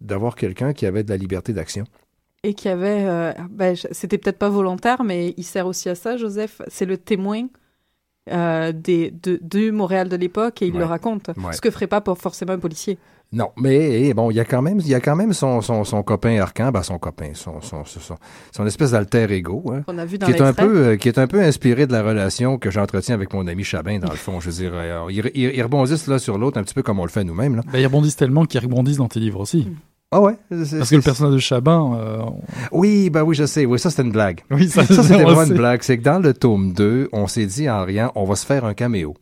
[0.00, 1.84] d'avoir quelqu'un qui avait de la liberté d'action.
[2.44, 6.16] Et qui avait, euh, ben, c'était peut-être pas volontaire, mais il sert aussi à ça,
[6.16, 6.60] Joseph.
[6.66, 7.46] C'est le témoin
[8.30, 10.78] euh, des, de, du Montréal de l'époque et il Ouais.
[10.80, 11.28] le raconte.
[11.36, 11.52] Ouais.
[11.52, 12.98] Ce que ferait pas pour forcément un policier.
[13.32, 15.60] Non, mais eh, bon, il y a quand même, il y a quand même son,
[15.62, 18.16] son, son copain Arcan, ben son copain, son, son, son, son,
[18.54, 21.08] son espèce d'alter ego, hein, On a vu dans qui est un peu, euh, qui
[21.08, 24.16] est un peu inspiré de la relation que j'entretiens avec mon ami Chabin dans le
[24.16, 24.38] fond.
[24.40, 24.74] Je veux dire,
[25.08, 27.56] ils, ils- ils rebondissent l'un sur l'autre un petit peu comme on le fait nous-mêmes.
[27.56, 27.62] Là.
[27.72, 29.66] Bah, ils rebondissent tellement qu'ils rebondissent dans tes livres aussi.
[30.12, 30.34] Ah ouais.
[30.64, 32.18] c'est- Parce que le personnage de Chabin, euh,
[32.70, 33.64] Oui, ben oui, je sais.
[33.66, 34.42] Oui, ça c'était une blague.
[34.50, 35.50] oui, ça, Ça, c'était on vraiment sait.
[35.50, 35.82] une blague.
[35.82, 38.64] C'est que dans le tome 2, on s'est dit en riant, on va se faire
[38.66, 39.14] un caméo.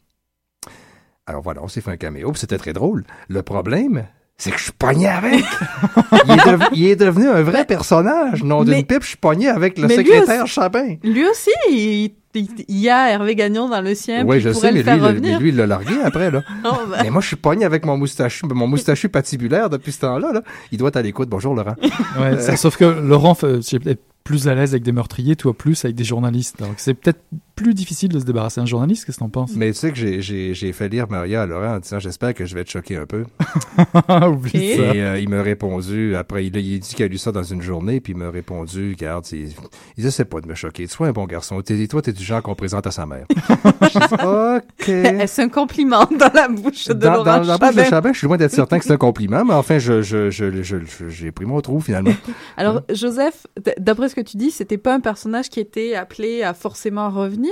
[1.26, 3.04] Alors voilà, on s'est fait un caméo, puis c'était très drôle.
[3.28, 5.44] Le problème, c'est que je suis pogné avec.
[6.26, 8.42] il, est dev- il est devenu un vrai personnage.
[8.42, 10.96] Non d'une pipe, je suis pogné avec le Mais secrétaire Chabin.
[11.04, 14.24] Lui aussi, il, il- y a Hervé Gagnon dans le sien.
[14.24, 16.42] Oui, je sais, mais lui, le- mais lui, il l'a largué après, là.
[16.64, 20.00] Oh, ben, Mais moi, je suis pogné avec mon moustachu, mon moustachu patibulaire depuis ce
[20.00, 20.42] temps-là, là.
[20.72, 21.28] Il doit être à l'écoute.
[21.28, 21.74] Bonjour, Laurent.
[22.20, 25.54] Ouais, ça- sauf que Laurent, fait- c'est peut-être plus à l'aise avec des meurtriers, toi
[25.54, 26.60] plus avec des journalistes.
[26.60, 27.20] Donc c'est peut-être
[27.62, 29.52] plus difficile de se débarrasser d'un journaliste, qu'est-ce que t'en penses?
[29.54, 32.32] Mais tu sais que j'ai- j'ai j'ai fait lire Maria à Laurent en disant, j'espère
[32.32, 33.24] que je vais te choquer un peu.
[34.28, 34.94] Oublie Et- ça.
[34.94, 37.32] Et euh, il m'a répondu, après, il, a- il a dit qu'il a lu ça
[37.32, 39.44] dans une journée, puis il m'a répondu, regarde, c'est-
[39.96, 40.86] il essaie pas de me choquer.
[40.86, 41.60] Sois un bon garçon.
[41.60, 43.26] T'es- toi, t'es du genre qu'on présente à sa mère.
[43.82, 44.14] Je dis,
[44.80, 44.88] OK.
[44.88, 47.82] Est-ce un compliment dans la bouche de Dans, Laurent dans la bouche de?
[47.84, 50.62] Chabin, je suis loin d'être certain que c'est un compliment, mais enfin, je, je, je,
[50.62, 52.12] je- je- j'ai pris mon trou, finalement.
[52.56, 56.42] Alors, Joseph, d- d'après ce que tu dis, c'était pas un personnage qui était appelé
[56.42, 57.49] à forcément revenir?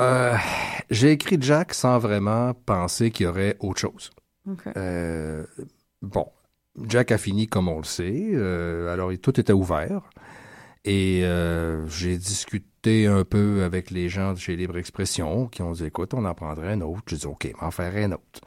[0.00, 0.36] Euh,
[0.90, 4.10] j'ai écrit Jack sans vraiment penser qu'il y aurait autre chose.
[4.76, 5.44] Euh,
[6.02, 6.26] bon,
[6.86, 8.30] Jack a fini comme on le sait.
[8.34, 10.02] euh, alors, tout était ouvert.
[10.84, 11.24] Et
[11.88, 16.14] j'ai discuté un peu avec les gens de chez Libre Expression qui ont dit écoute,
[16.14, 17.02] on en prendrait un autre.
[17.08, 18.40] J'ai dit OK, m'en faire un autre.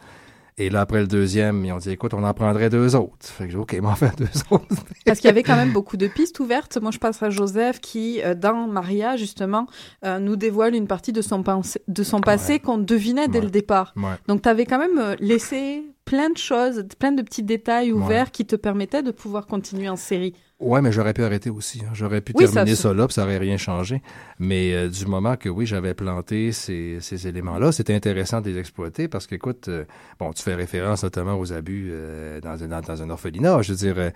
[0.61, 3.25] Et là, après le deuxième, ils ont dit écoute, on en prendrait deux autres.
[3.25, 4.65] Fait que j'ai dit OK, m'en faire deux autres.
[5.05, 6.77] Parce qu'il y avait quand même beaucoup de pistes ouvertes.
[6.81, 9.65] Moi, je passe à Joseph qui, euh, dans Maria, justement,
[10.05, 11.43] euh, nous dévoile une partie de son,
[11.87, 12.59] de son passé Ouais.
[12.59, 13.45] qu'on devinait dès Ouais.
[13.45, 13.93] le départ.
[13.97, 14.03] Ouais.
[14.27, 18.31] Donc, tu avais quand même euh, laissé plein de choses, plein de petits détails ouverts
[18.31, 20.33] qui te permettaient de pouvoir continuer en série.
[20.59, 21.81] Ouais, mais j'aurais pu arrêter aussi.
[21.83, 21.89] hein.
[21.93, 24.01] J'aurais pu Oui, terminer ça- ça, là, puis ça aurait rien changé.
[24.37, 28.59] Mais euh, du moment que oui, j'avais planté ces, ces éléments-là, c'était intéressant de les
[28.59, 29.85] exploiter parce que, écoute, euh,
[30.19, 33.61] bon, tu fais référence notamment aux abus euh, dans, un, dans, dans un orphelinat.
[33.63, 34.11] Je veux dire,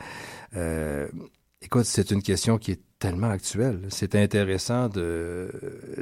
[0.56, 1.08] euh,
[1.66, 3.82] écoute, c'est une question qui est tellement actuelle.
[3.90, 5.52] C'est intéressant de,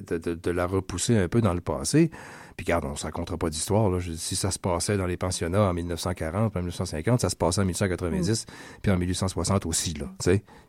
[0.07, 2.11] de, de, de la repousser un peu dans le passé.
[2.55, 3.89] Puis regarde, on ne racontera pas d'histoire.
[4.15, 7.65] Si ça se passait dans les pensionnats en 1940, en 1950, ça se passait en
[7.65, 8.45] 1890,
[8.83, 10.05] puis en 1860 aussi, là.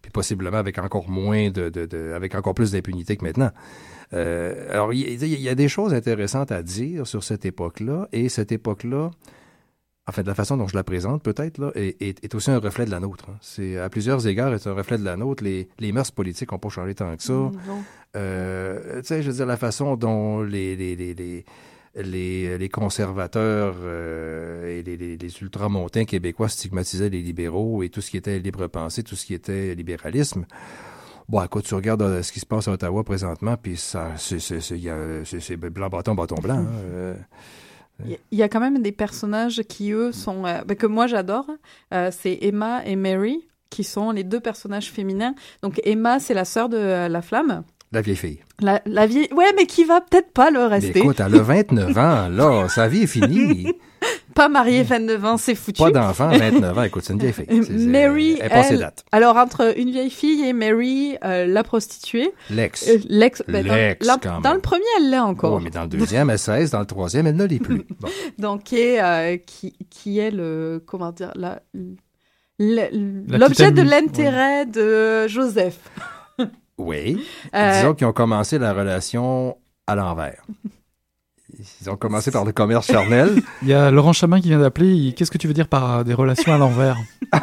[0.00, 3.50] Puis possiblement avec encore moins de, de, de- avec encore plus d'impunité que maintenant.
[4.14, 7.44] Euh, alors, il y, a- il y a des choses intéressantes à dire sur cette
[7.44, 9.10] époque-là, et cette époque-là,
[10.06, 12.50] en fait, de la façon dont je la présente, peut-être, là, est, est- est aussi
[12.50, 13.26] un reflet de la nôtre.
[13.30, 13.36] hein.
[13.40, 15.42] C'est, à plusieurs égards, est un reflet de la nôtre.
[15.42, 17.32] Les, les mœurs politiques n'ont pas changé tant que ça.
[17.32, 17.52] Mm.
[18.16, 21.44] Euh, tu sais, je veux dire, la façon dont les, les, les, les,
[21.96, 28.16] les, les conservateurs euh, et les, ultramontains québécois stigmatisaient les libéraux et tout ce qui
[28.18, 30.44] était libre pensée, tout ce qui était libéralisme.
[31.28, 35.56] Bon, écoute, tu regardes euh, ce qui se passe à Ottawa présentement, puis ça, c'est
[35.56, 36.58] blanc bâton, bâton blanc.
[36.58, 37.14] hein.
[38.04, 40.44] Il y- a quand même des personnages qui, eux, sont.
[40.46, 41.46] euh, ben, que moi, j'adore.
[41.92, 45.34] Euh, c'est Emma et Mary, qui sont les deux personnages féminins.
[45.62, 47.62] Donc, Emma, c'est la sœur de euh, la flamme.
[47.94, 48.38] La vieille fille.
[48.60, 49.28] La, la vieille.
[49.34, 50.98] Ouais, mais qui va peut-être pas le Mais rester.
[50.98, 53.72] écoute, elle a 29 ans, là, sa vie est finie.
[54.34, 55.80] Pas mariée 29 ans, c'est foutu.
[55.80, 56.82] Pas d'enfant, 29 ans.
[56.82, 57.46] Écoute, c'est une vieille fille.
[57.48, 59.04] C'est- c'est- Mary, elle elle- date.
[59.12, 62.86] Alors, entre une vieille fille et Mary, euh, la prostituée, L'ex.
[62.88, 63.42] euh, l'ex.
[63.48, 64.54] ben, dans- L'ex, quand dans, même.
[64.56, 65.54] le premier, elle l'est encore.
[65.54, 67.84] Oh, mais dans le deuxième, elle 16, dans le troisième, elle ne l'est plus.
[68.00, 68.08] Bon.
[68.38, 70.82] Donc, qui est, euh, qui, qui est le.
[70.84, 71.62] Comment dire la-
[72.58, 75.78] L'objet de l'intérêt de Joseph.
[76.78, 77.24] Oui.
[77.54, 79.56] Euh, Disons qu'ils ont commencé la relation
[79.86, 80.42] à l'envers.
[81.80, 83.40] Ils ont commencé par le commerce charnel.
[83.62, 85.12] Il y a Laurent Chamin qui vient d'appeler.
[85.16, 86.96] Qu'est-ce que tu veux dire par euh, des relations à l'envers?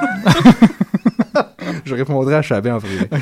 [1.85, 3.07] Je répondrai à Chabin en privé.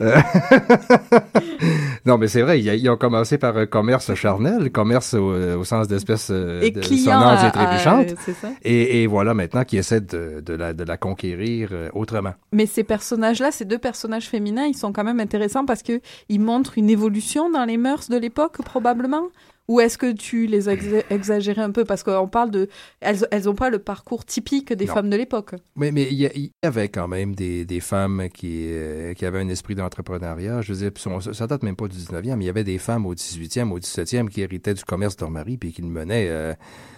[0.00, 0.16] Euh,
[2.06, 5.64] non, mais c'est vrai, ils, ils ont commencé par un commerce charnel, commerce au, au
[5.64, 8.12] sens d'espèce euh, et de sonnante et trébuchante.
[8.44, 8.48] à-.
[8.62, 12.32] Et, et voilà maintenant qui essaient de, de la, de la conquérir euh, autrement.
[12.52, 16.40] Mais ces personnages-là, ces deux personnages féminins, ils sont quand même intéressants parce que ils
[16.40, 19.24] montrent une évolution dans les mœurs de l'époque, probablement.
[19.68, 21.84] Ou est-ce que tu les as exa- exagérés un peu?
[21.84, 22.68] Parce qu'on parle de,
[23.00, 24.94] elles, elles ont pas le parcours typique des Non.
[24.94, 25.54] femmes de l'époque.
[25.76, 29.12] Mais mais il y, a- il y avait quand même des, des femmes qui, euh,
[29.12, 30.62] qui avaient un esprit d'entrepreneuriat.
[30.62, 32.78] Je veux dire, on- ça date même pas du 19e, mais il y avait des
[32.78, 35.88] femmes au 18e, au 17e qui héritaient du commerce de leur mari puis qui le
[35.88, 36.54] menaient, euh,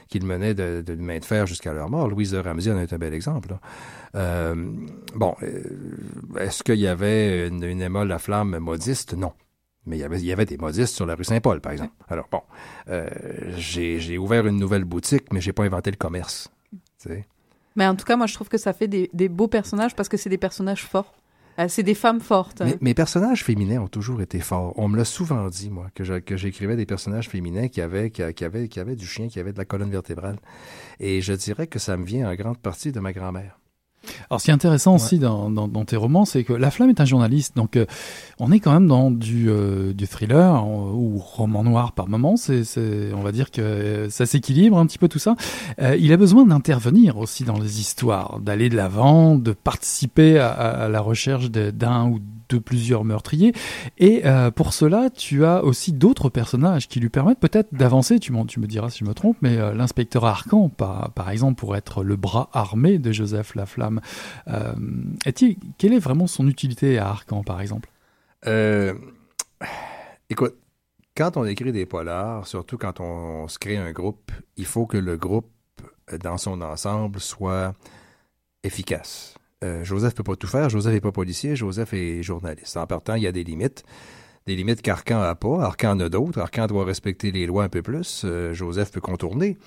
[0.08, 2.08] qui le menaient de, de main de fer jusqu'à leur mort.
[2.08, 3.56] Louise de Ramsey en est un bel exemple.
[4.14, 4.54] Euh,
[5.16, 5.62] bon, euh,
[6.38, 9.14] est-ce qu'il y avait une, une Emma Laflamme modiste?
[9.14, 9.32] Non.
[9.86, 11.92] Mais il y avait, il y avait des modistes sur la rue Saint-Paul, par exemple.
[12.08, 12.42] Alors bon,
[12.88, 13.08] euh,
[13.56, 16.50] j'ai ouvert une nouvelle boutique, mais j'ai pas inventé le commerce.
[17.76, 20.08] Mais en tout cas, moi, je trouve que ça fait des, des beaux personnages parce
[20.08, 21.14] que c'est des personnages forts.
[21.58, 22.60] Euh, c'est des femmes fortes.
[22.60, 24.72] Mes, mes personnages féminins ont toujours été forts.
[24.76, 26.04] On me l'a souvent dit, moi, que
[26.36, 29.52] j'écrivais des personnages féminins qui avaient, qui, qui avaient, qui avaient du chien, qui avaient
[29.52, 30.38] de la colonne vertébrale.
[31.00, 33.58] Et je dirais que ça me vient en grande partie de ma grand-mère.
[34.30, 36.88] Alors, ce qui est intéressant aussi dans, dans, dans tes romans, c'est que La Flamme
[36.90, 37.84] est un journaliste, donc euh,
[38.38, 42.36] on est quand même dans du, euh, du thriller euh, ou roman noir par moment.
[42.36, 45.36] C'est, c'est, on va dire que ça s'équilibre un petit peu tout ça.
[45.82, 50.48] Euh, il a besoin d'intervenir aussi dans les histoires, d'aller de l'avant, de participer à,
[50.50, 53.52] à- à la recherche de- d'un ou de plusieurs meurtriers.
[53.98, 58.18] Et euh, pour cela, tu as aussi d'autres personnages qui lui permettent peut-être d'avancer.
[58.18, 62.02] Tu, me diras si je me trompe, mais euh, l'inspecteur Arcan, par, exemple, pour être
[62.02, 64.00] le bras armé de Joseph Laflamme.
[64.48, 64.74] Euh,
[65.24, 67.88] est-il, quelle est vraiment son utilité à Arcan, par exemple?
[70.30, 70.54] Écoute,
[71.16, 74.96] quand on écrit des polars, surtout quand on, se crée un groupe, il faut que
[74.96, 75.50] le groupe,
[76.22, 77.74] dans son ensemble, soit
[78.62, 79.34] efficace.
[79.62, 80.70] Euh, Joseph peut pas tout faire.
[80.70, 81.54] Joseph n'est pas policier.
[81.54, 82.76] Joseph est journaliste.
[82.76, 83.84] En partant, il y a des limites.
[84.46, 85.62] Des limites qu'Arcan a pas.
[85.62, 86.38] Arcan a d'autres.
[86.38, 88.22] Arcan doit respecter les lois un peu plus.
[88.24, 89.58] Euh, Joseph peut contourner.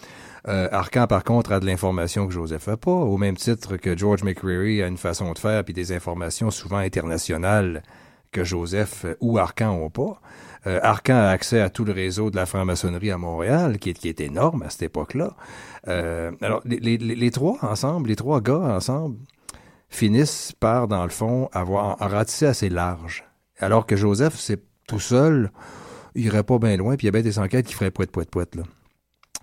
[0.47, 3.95] Euh, Arcan, par contre, a de l'information que Joseph a pas, au même titre que
[3.95, 7.83] George McCreary a une façon de faire puis des informations souvent internationales
[8.31, 10.19] que Joseph ou Arcan ont pas.
[10.65, 13.93] Euh, Arcan a accès à tout le réseau de la franc-maçonnerie à Montréal, qui est,
[13.93, 15.35] qui est énorme à cette époque-là.
[15.87, 19.17] Euh, alors, les trois ensemble, les trois gars ensemble,
[19.95, 23.25] finissent par, dans le fond, avoir en ratisser assez large.
[23.59, 25.51] Alors que Joseph, c'est tout seul,
[26.15, 28.29] il irait pas bien loin, puis il y a des enquêtes qui feraient poète, poète,
[28.29, 28.55] poète.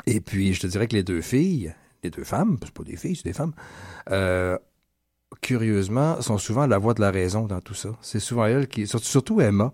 [0.06, 2.96] Et puis, je te dirais que les deux filles, les deux femmes, c'est pas des
[2.96, 3.52] filles, c'est des femmes,
[4.10, 4.58] euh,
[5.40, 7.90] curieusement, sont souvent la voix de la raison dans tout ça.
[8.02, 9.72] C'est souvent elle qui, surtout, Emma,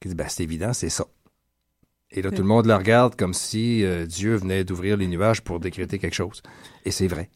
[0.00, 1.06] qui dit, ben, c'est évident, c'est ça.
[2.10, 5.42] Et là, tout le monde la regarde comme si euh, Dieu venait d'ouvrir les nuages
[5.42, 6.42] pour décréter quelque chose.
[6.86, 7.28] Et c'est vrai.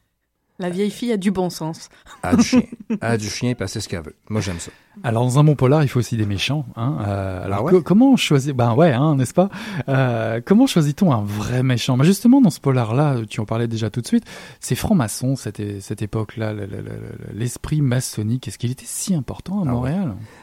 [0.62, 1.88] La vieille fille a du bon sens.
[2.22, 2.62] A du chien.
[3.00, 4.14] A du chien, elle sait ce qu'elle veut.
[4.30, 4.70] Moi, j'aime ça.
[5.02, 6.66] Alors, dans un bon polar, il faut aussi des méchants.
[6.76, 7.72] Hein Euh, alors, Ah ouais?
[7.72, 9.48] co- comment choisir Ben ouais, hein, n'est-ce pas?
[9.88, 11.96] Euh, Comment choisit-on un vrai méchant?
[11.96, 14.24] Ben Justement, dans ce polar-là, tu en parlais déjà tout de suite,
[14.60, 16.92] c'est franc-maçon, cette, cette époque-là, le- le- le-
[17.34, 18.46] l'esprit maçonnique.
[18.46, 19.96] Est-ce qu'il était si important à Ah ouais.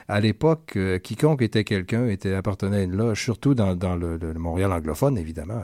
[0.09, 4.73] À l'époque, euh, quiconque était quelqu'un était appartenait à une loge, surtout dans, le, Montréal
[4.73, 5.61] anglophone, évidemment.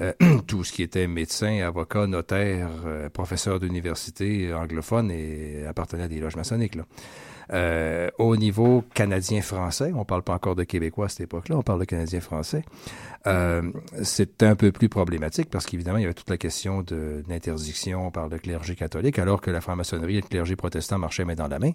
[0.00, 0.12] Euh,
[0.46, 6.18] tout ce qui était médecin, avocat, notaire, euh, professeur d'université anglophone et appartenait à des
[6.18, 6.76] loges maçonniques.
[6.76, 6.84] Là.
[7.52, 11.80] Euh, au niveau canadien-français, on parle pas encore de Québécois à cette époque-là, on parle
[11.80, 12.64] de canadien-français.
[13.26, 13.70] Euh,
[14.02, 18.10] c'est un peu plus problématique parce qu'évidemment, il y avait toute la question de l'interdiction
[18.10, 21.48] par le clergé catholique, alors que la franc-maçonnerie et le clergé protestant marchaient main dans
[21.48, 21.72] la main.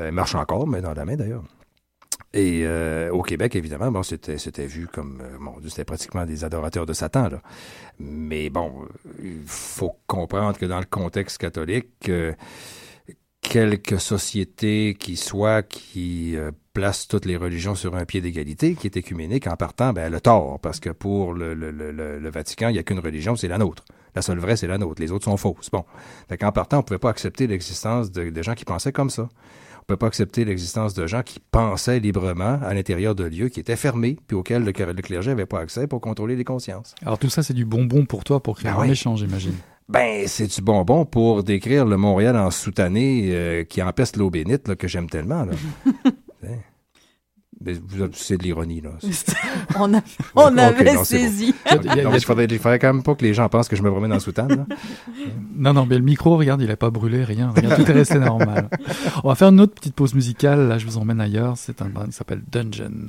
[0.00, 1.44] Euh, marchent encore, mais dans la main d'ailleurs.
[2.34, 6.44] Et euh, au Québec, évidemment, bon, c'était vu comme, euh, mon Dieu, c'était pratiquement des
[6.44, 7.28] adorateurs de Satan.
[7.28, 7.40] Là.
[7.98, 8.86] Mais bon,
[9.22, 12.10] il faut comprendre que dans le contexte catholique,
[13.40, 16.36] quelques sociétés qui soient qui
[16.74, 20.20] placent toutes les religions sur un pied d'égalité, qui est écuménique, en partant, ben, elle
[20.20, 23.58] tort, parce que pour le, le- le Vatican, il n'y a qu'une religion, c'est la
[23.58, 23.84] nôtre.
[24.18, 25.00] La seule vraie, c'est la nôtre.
[25.00, 25.70] Les autres sont fausses.
[25.70, 25.84] Bon.
[26.28, 29.28] Fait qu'en partant, on pouvait pas accepter l'existence de, de gens qui pensaient comme ça.
[29.80, 33.60] On peut pas accepter l'existence de gens qui pensaient librement à l'intérieur de lieux qui
[33.60, 36.96] étaient fermés, puis auxquels le, le clergé n'avait pas accès pour contrôler les consciences.
[37.02, 39.54] Alors tout ça, c'est du bonbon pour toi pour créer Ben un méchant, j'imagine.
[39.88, 44.66] Ben, c'est du bonbon pour décrire le Montréal en soutané euh, qui empeste l'eau bénite,
[44.66, 45.44] là, que j'aime tellement.
[45.44, 45.52] Là.
[47.60, 48.90] Vous- c'est de l'ironie, là.
[49.78, 50.00] on a-
[50.36, 51.54] on avait non, saisi.
[51.70, 54.12] Il faudrait, il faudrait quand même pas que les gens pensent que je me promène
[54.12, 54.48] en soutane.
[54.48, 54.66] là.
[55.56, 58.18] Non, non, mais le micro, regarde, il a pas brûlé, rien, rien, tout est resté
[58.20, 58.68] normal.
[59.24, 61.86] On va faire une autre petite pause musicale, là je vous emmène ailleurs, c'est un
[61.88, 63.08] band qui s'appelle Dungeon.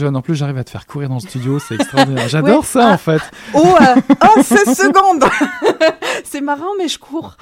[0.00, 0.14] Dungeon.
[0.14, 2.28] En plus, j'arrive à te faire courir dans le studio, c'est extraordinaire.
[2.28, 2.64] J'adore Ouais.
[2.64, 2.94] ça, Ah.
[2.94, 3.22] en fait.
[3.54, 4.00] Oh, euh,
[4.36, 5.24] oh 16 secondes
[6.24, 7.36] C'est marrant, mais je cours.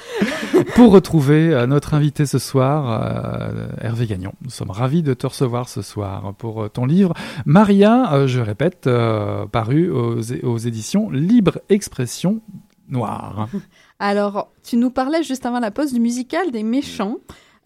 [0.75, 4.33] Pour retrouver euh, notre invité ce soir, euh, Hervé Gagnon.
[4.43, 8.89] Nous sommes ravis de te recevoir ce soir pour euh, ton livre Maria, je répète,
[9.53, 12.41] paru aux, aux éditions Libre Expression
[12.89, 13.49] Noire.
[13.99, 17.17] Alors, tu nous parlais juste avant la pause du musical des méchants.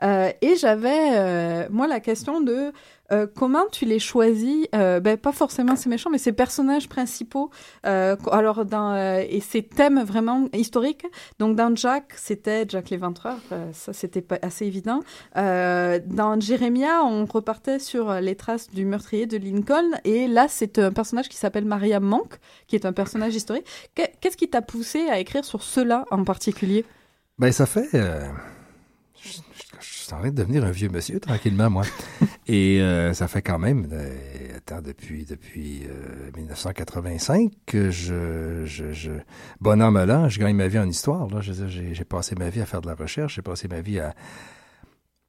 [0.03, 2.73] euh, et j'avais, euh, moi, la question de
[3.13, 7.51] euh, comment tu les choisis, euh, ben, pas forcément ces méchants, mais ces personnages principaux,
[7.87, 8.65] euh, alors
[9.29, 11.05] et ces thèmes vraiment historiques.
[11.39, 13.37] Donc dans Jack, c'était Jack l'Éventreur,
[13.73, 15.01] ça c'était assez évident.
[15.35, 20.93] Dans Jérémia, on repartait sur les traces du meurtrier de Lincoln, et là c'est un
[20.93, 23.67] personnage qui s'appelle Maria Monk, qui est un personnage historique.
[23.95, 26.85] Qu'est- Qu'est-ce qui t'a poussé à écrire sur cela en particulier?
[27.39, 27.89] Ben, ça fait.
[27.93, 29.29] je
[29.81, 31.83] suis en train de devenir un vieux monsieur, tranquillement, moi.
[32.53, 33.87] Et euh, ça fait quand même.
[33.93, 34.13] euh,
[34.83, 38.65] depuis, depuis euh, 1985 que je.
[38.67, 39.13] je, je
[39.61, 41.29] bon an, mal an, je gagne ma vie en histoire.
[41.29, 41.41] Là.
[41.41, 44.15] J'ai, passé ma vie à faire de la recherche, j'ai passé ma vie à,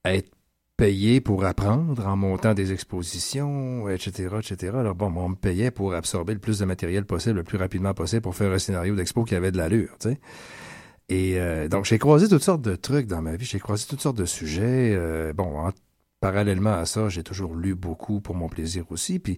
[0.05, 0.31] être
[0.77, 4.77] payé pour apprendre en montant des expositions, etc., etc.
[4.79, 7.93] Alors bon, on me payait pour absorber le plus de matériel possible, le plus rapidement
[7.93, 10.19] possible pour faire un scénario d'expo qui avait de l'allure, tu sais.
[11.09, 13.45] Et euh, donc, j'ai croisé toutes sortes de trucs dans ma vie.
[13.45, 14.93] J'ai croisé toutes sortes de sujets.
[14.95, 15.71] Euh, bon, en-
[16.21, 19.19] parallèlement à ça, j'ai toujours lu beaucoup pour mon plaisir aussi.
[19.19, 19.37] Puis,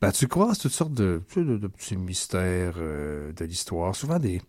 [0.00, 3.94] ben, tu croises toutes sortes de, de, petits mystères euh, de l'histoire.
[3.94, 4.40] Souvent des,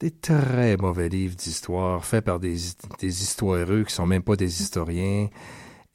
[0.00, 2.56] des très mauvais livres d'histoire faits par des,
[2.98, 5.28] des histoireux qui sont même pas des historiens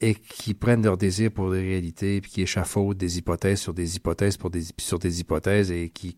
[0.00, 3.96] et qui prennent leur désir pour des réalités puis qui échafaudent des hypothèses sur des
[3.96, 6.16] hypothèses pour des, sur des hypothèses et qui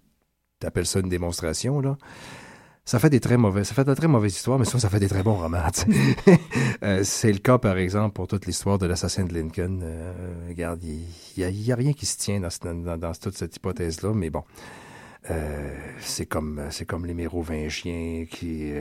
[0.63, 1.99] appellent ça une démonstration, là.
[2.85, 4.99] Ça fait des très mauvais, ça fait de très mauvaises histoires, mais souvent ça fait
[4.99, 5.62] des très bons romans.
[6.83, 9.78] Euh, c'est le cas, par exemple, pour toute l'histoire de l'assassin de Lincoln.
[9.85, 11.07] Euh, regarde, il
[11.37, 14.43] n'y a, rien qui se tient dans, dans- toute cette hypothèse-là, mais bon.
[15.30, 16.61] Euh, c'est comme
[17.05, 18.72] les Mérovingiens qui,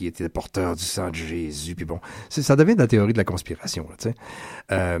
[0.00, 1.74] étaient porteurs du sang de Jésus.
[1.74, 3.86] Puis bon, ça devient de la théorie de la conspiration.
[3.90, 4.14] Là, tu sais.
[4.72, 5.00] Euh,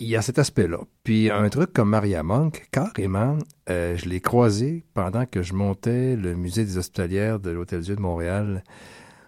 [0.00, 0.78] il y a cet aspect-là.
[1.04, 3.38] Puis un truc comme Maria Monk, carrément,
[3.70, 8.00] euh, je l'ai croisé pendant que je montais le musée des hospitalières de l'Hôtel-Dieu de
[8.00, 8.62] Montréal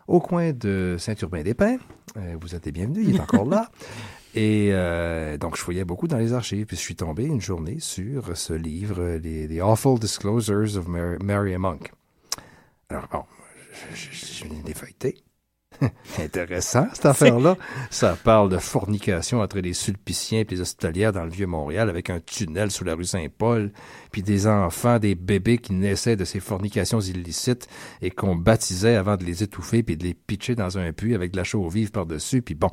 [0.07, 1.79] au coin de Saint-Urbain-des-Pins.
[2.17, 3.71] Euh, vous êtes les bienvenus, il est encore là.
[4.37, 7.79] Et euh, donc, je fouillais beaucoup dans les archives, puis je suis tombé une journée
[7.79, 11.93] sur ce livre, les, les Awful Disclosures of Mar- Maria Monk.
[12.89, 13.23] Alors, bon,
[13.95, 15.23] je, je, je l'ai feuilleté.
[16.19, 17.57] Intéressant, cette affaire-là.
[17.91, 22.21] Ça parle de fornication entre les sulpiciens et les hospitalières dans le Vieux-Montréal avec un
[22.21, 23.73] tunnel sous la rue Saint-Paul,
[24.11, 27.69] puis des enfants, des bébés qui naissaient de ces fornications illicites
[28.03, 31.33] et qu'on baptisait avant de les étouffer puis de les pitcher dans un puits avec
[31.33, 32.71] de la chaux vive par-dessus, puis bon.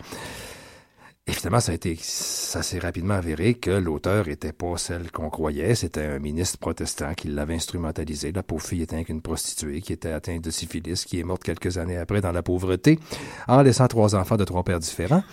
[1.28, 5.76] Évidemment, ça a été, ça s'est rapidement avéré que l'auteur était pas celle qu'on croyait.
[5.76, 8.32] C'était un ministre protestant qui l'avait instrumentalisé.
[8.32, 11.78] La pauvre fille était qu'une prostituée qui était atteinte de syphilis, qui est morte quelques
[11.78, 12.99] années après dans la pauvreté,
[13.47, 15.24] en laissant trois enfants de trois pères différents.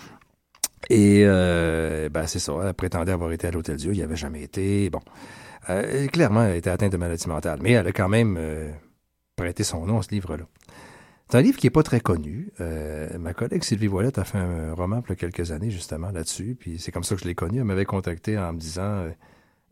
[0.90, 4.16] Et euh, ben c'est ça, elle prétendait avoir été à l'Hôtel Dieu, il n'y avait
[4.16, 4.90] jamais été.
[4.90, 5.00] Bon,
[5.70, 8.70] Euh, clairement, elle était atteinte de maladie mentale, mais elle a quand même euh,
[9.36, 10.44] prêté son nom à ce livre-là.
[11.30, 12.50] C'est un livre qui n'est pas très connu.
[12.60, 16.10] Euh, ma collègue Sylvie Voilette a fait un roman il y a quelques années justement
[16.10, 17.58] là-dessus, puis c'est comme ça que je l'ai connu.
[17.58, 19.10] Elle m'avait contacté en me disant euh,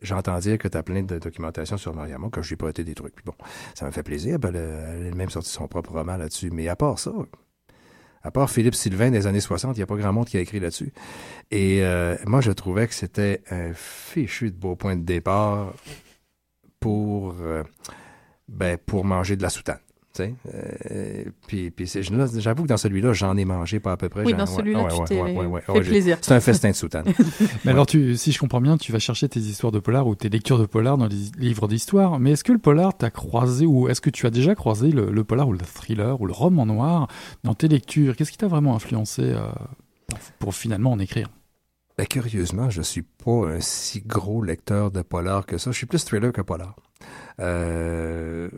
[0.03, 2.85] J'entends dire que tu as plein de documentation sur Mariama, que je lui ai prêté
[2.85, 3.15] des trucs.
[3.15, 3.33] Puis bon,
[3.75, 4.39] ça m'a fait plaisir.
[4.43, 6.51] Elle, a- elle a elle-même sorti son propre roman là-dessus.
[6.51, 7.13] Mais à part ça,
[8.23, 10.41] à part Philippe Sylvain des années 60, il n'y a pas grand monde qui a
[10.41, 10.93] écrit là-dessus.
[11.51, 15.73] Et euh, moi, je trouvais que c'était un fichu de beau point de départ
[16.79, 17.63] pour, euh,
[18.49, 19.79] ben, pour manger de la soutane.
[20.21, 24.09] Euh, puis, puis c'est- là, j'avoue que dans celui-là, j'en ai mangé pas à peu
[24.09, 24.25] près.
[24.25, 26.19] Oui, J'en- dans celui-là, ouais, tu ouais, t'es ouais, ouais, ouais, fait ouais, j'ai- plaisir.
[26.21, 27.05] C'est un festin de soutane.
[27.65, 30.15] Mais alors, tu, si je comprends bien, tu vas chercher tes histoires de polar ou
[30.15, 32.19] tes lectures de polar dans les livres d'histoire.
[32.19, 35.11] Mais est-ce que le polar t'a croisé ou est-ce que tu as déjà croisé le,
[35.11, 37.09] le polar ou le thriller ou le roman noir
[37.45, 38.17] dans tes lectures?
[38.17, 39.41] Qu'est-ce qui t'a vraiment influencé euh,
[40.09, 41.29] pour, pour finalement en écrire?
[41.99, 45.71] Ben, curieusement, je suis pas un si gros lecteur de polar que ça.
[45.71, 46.77] Je suis plus thriller que polar.
[47.41, 48.49] Euh...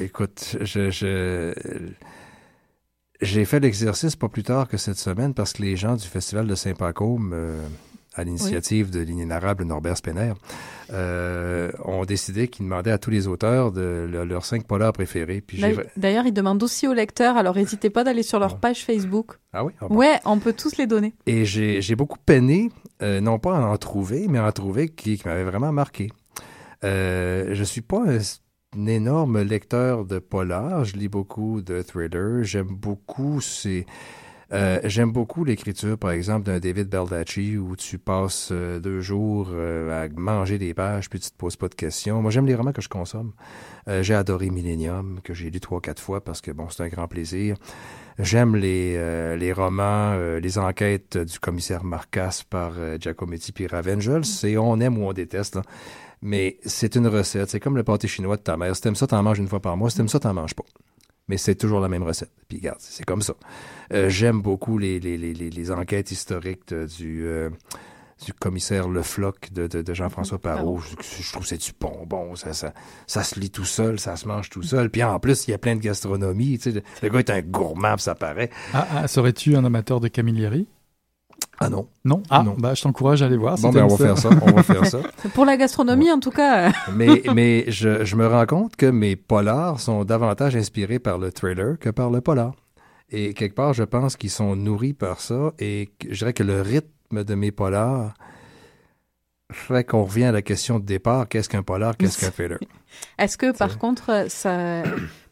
[0.00, 1.52] Écoute, je, je...
[3.20, 6.46] j'ai fait l'exercice pas plus tard que cette semaine parce que les gens du Festival
[6.46, 7.66] de Saint-Pacôme, euh,
[8.14, 10.32] à l'initiative de l'inénarrable Norbert Spener,
[10.92, 15.40] euh, ont décidé qu'ils demandaient à tous les auteurs de le- leurs cinq polars préférés.
[15.42, 15.58] Puis.
[15.96, 19.32] D'ailleurs- ils demandent aussi aux lecteurs, alors n'hésitez pas d'aller sur leur page Facebook.
[19.52, 19.72] Ah oui?
[19.80, 19.96] Ah bon.
[19.96, 21.14] Ouais, on peut tous les donner.
[21.26, 22.70] Et j'ai j'ai beaucoup peiné,
[23.02, 26.08] euh, non pas à en trouver, mais à en trouver qui, qui m'avait vraiment marqué.
[26.82, 28.18] Je suis pas un,
[28.74, 30.84] un énorme lecteur de polar.
[30.84, 32.44] Je lis beaucoup de thrillers.
[32.44, 33.86] J'aime beaucoup ces...
[34.52, 39.48] Euh, J'aime beaucoup l'écriture, par exemple, d'un David Baldacci où tu passes euh, deux jours
[39.50, 42.22] euh, à manger des pages puis tu te poses pas de questions.
[42.22, 43.32] Moi, j'aime les romans que je consomme.
[43.88, 46.88] Euh, J'ai adoré Millennium, que j'ai lu trois, quatre fois parce que, bon, c'est un
[46.88, 47.56] grand plaisir.
[48.20, 54.24] J'aime les, les romans, les enquêtes du commissaire Marcas par Giacometti puis Ravengel.
[54.24, 55.62] C'est on aime ou on déteste, là.
[56.22, 57.50] Mais c'est une recette.
[57.50, 58.74] C'est comme le pâté chinois de ta mère.
[58.74, 59.90] Si t'aimes ça, t'en manges une fois par mois.
[59.90, 60.64] Si t'aimes ça, t'en manges pas.
[61.28, 62.30] Mais c'est toujours la même recette.
[62.48, 63.34] Puis regarde, c'est comme ça.
[63.92, 67.50] Euh, J'aime beaucoup les, les, les, les, les enquêtes historiques de- du, euh,
[68.24, 70.78] du commissaire Le Floc de, de, de Jean-François Parot.
[70.78, 72.34] Je, je trouve que c'est du bonbon.
[72.36, 72.72] Ça, ça,
[73.08, 74.88] ça se lit tout seul, ça se mange tout seul.
[74.88, 76.58] Puis en plus, il y a plein de gastronomie.
[76.58, 78.50] Tu sais, le, le gars est un gourmand, puis ça paraît.
[78.72, 80.68] Ah, ah, serais-tu un amateur de camilleri
[81.58, 81.88] Ah non.
[82.04, 82.54] Non Ah, Non.
[82.58, 83.56] bah je t'encourage à aller voir.
[83.58, 84.28] Bon, ben on va faire ça.
[84.42, 84.98] On va faire ça.
[85.34, 86.70] Pour la gastronomie, en tout cas.
[86.94, 91.30] mais mais je, je me rends compte que mes polars sont davantage inspirés par le
[91.32, 92.52] thriller que par le polar.
[93.10, 96.60] Et quelque part, je pense qu'ils sont nourris par ça et je dirais que le
[96.60, 98.14] rythme de mes polars
[99.52, 102.58] fait qu'on revient à la question de départ, qu'est-ce qu'un polar, qu'est-ce qu'un thriller?
[103.18, 104.82] Est-ce que par contre, ça,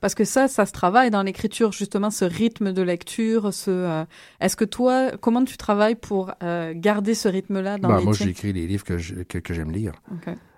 [0.00, 3.70] parce que ça, ça se travaille dans l'écriture justement, ce rythme de lecture, ce.
[3.70, 4.04] euh,
[4.40, 8.14] Est-ce que toi, comment tu travailles pour euh, garder ce rythme-là dans Ben, les moi,
[8.14, 9.92] j'écris les livres que, je- que, que j'aime lire.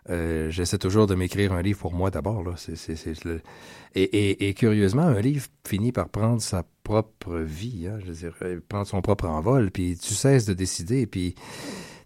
[0.09, 2.45] Euh, J'essaie toujours de m'écrire un livre pour moi d'abord.
[2.45, 2.53] là.
[2.57, 3.41] C'est- c'est- c'est le-
[3.97, 8.15] et, et, et curieusement, un livre finit par prendre sa propre vie, hein, je veux
[8.15, 11.35] dire, prendre son propre envol, puis tu cesses de décider, puis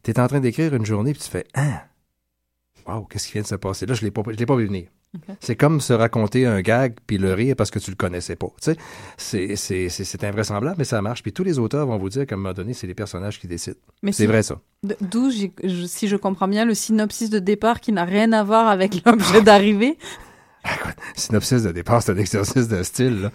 [0.02, 1.82] tu es en train d'écrire une journée, puis tu fais «Ah!
[2.94, 4.88] Wow, qu'est-ce qui vient de se passer?» Là, je je l'ai pas vu venir.
[5.40, 8.46] C'est comme se raconter un gag puis le rire parce que tu le connaissais pas.
[8.58, 8.76] C'est-
[9.16, 11.22] c'est c'est- c'est invraisemblable, mais ça marche.
[11.24, 13.48] Puis tous les auteurs vont vous dire qu'à un moment donné, c'est les personnages qui
[13.48, 13.76] décident.
[14.04, 14.60] Mais C'est si- vrai, ça.
[15.00, 18.92] D'où, si je comprends bien, le synopsis de départ qui n'a rien à voir avec
[19.04, 19.98] l'objet d'arrivée.
[21.14, 23.22] Synopsis de départ, c'est un exercice de style.
[23.22, 23.30] là.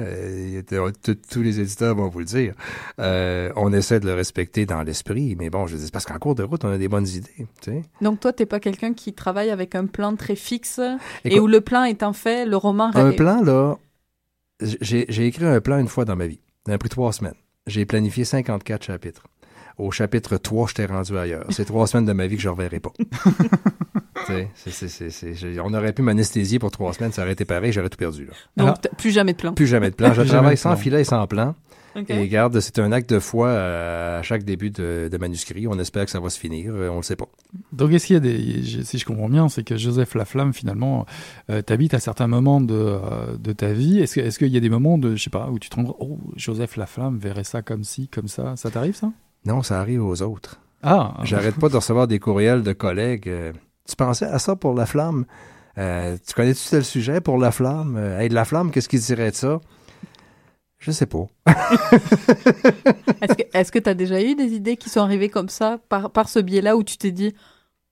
[0.00, 0.62] Euh,
[1.30, 2.54] tous les éditeurs vont vous le dire.
[2.98, 6.34] Euh, on essaie de le respecter dans l'esprit, mais bon, je dis parce qu'en cours
[6.34, 7.46] de route, on a des bonnes idées.
[7.60, 7.82] Tu sais.
[8.00, 10.80] Donc toi, t'es pas quelqu'un qui travaille avec un plan très fixe
[11.24, 12.90] et où le plan étant fait, le roman.
[12.94, 13.76] un plan, là,
[14.60, 16.40] j'ai j'ai écrit un plan une fois dans ma vie.
[16.64, 17.34] Ça m'a pris trois semaines.
[17.66, 19.26] J'ai planifié 54 chapitres.
[19.78, 21.44] Au chapitre 3, j'étais rendu ailleurs.
[21.50, 22.92] C'est trois semaines de ma vie que je ne reverrai pas.
[24.26, 27.88] C'est- c'est- c'est- on aurait pu m'anesthésier pour trois semaines, ça aurait été pareil, j'aurais
[27.90, 28.24] tout perdu.
[28.26, 28.32] Là.
[28.56, 29.52] Donc Alors- plus jamais de plan.
[29.52, 30.12] Plus jamais de plan.
[30.14, 30.78] Je travaille sans plan.
[30.78, 31.54] filet et sans plan.
[32.08, 35.66] Et garde, c'est un acte de foi euh, à chaque début de, de manuscrit.
[35.68, 36.72] On espère que ça va se finir.
[36.74, 37.28] Euh, On le sait pas.
[37.72, 38.84] Donc, est-ce qu'il y a des.
[38.84, 41.06] Si je comprends bien, c'est que Joseph Laflamme, finalement,
[41.48, 44.00] euh, t'habites à certains moments de, euh, de ta vie.
[44.00, 46.18] Est-ce qu'il y a des moments de, je sais pas, où tu te rends oh,
[46.36, 49.10] Joseph Laflamme verrait ça comme ci, comme ça Ça t'arrive, ça?
[49.46, 50.60] Non, ça arrive aux autres.
[50.82, 53.28] Ah J'arrête pas de recevoir des courriels de collègues.
[53.28, 53.52] euh,
[53.88, 55.24] tu pensais à ça pour la flamme?
[55.78, 57.96] Euh, tu connais-tu tel sujet pour la flamme?
[57.96, 59.60] Euh, hey, de la flamme, qu'est-ce qu'il dirait de ça?
[60.78, 61.26] Je sais pas.
[63.22, 66.10] Est-ce que est-ce que t'as déjà eu des idées qui sont arrivées comme ça par
[66.10, 67.34] par ce biais-là où tu t'es dit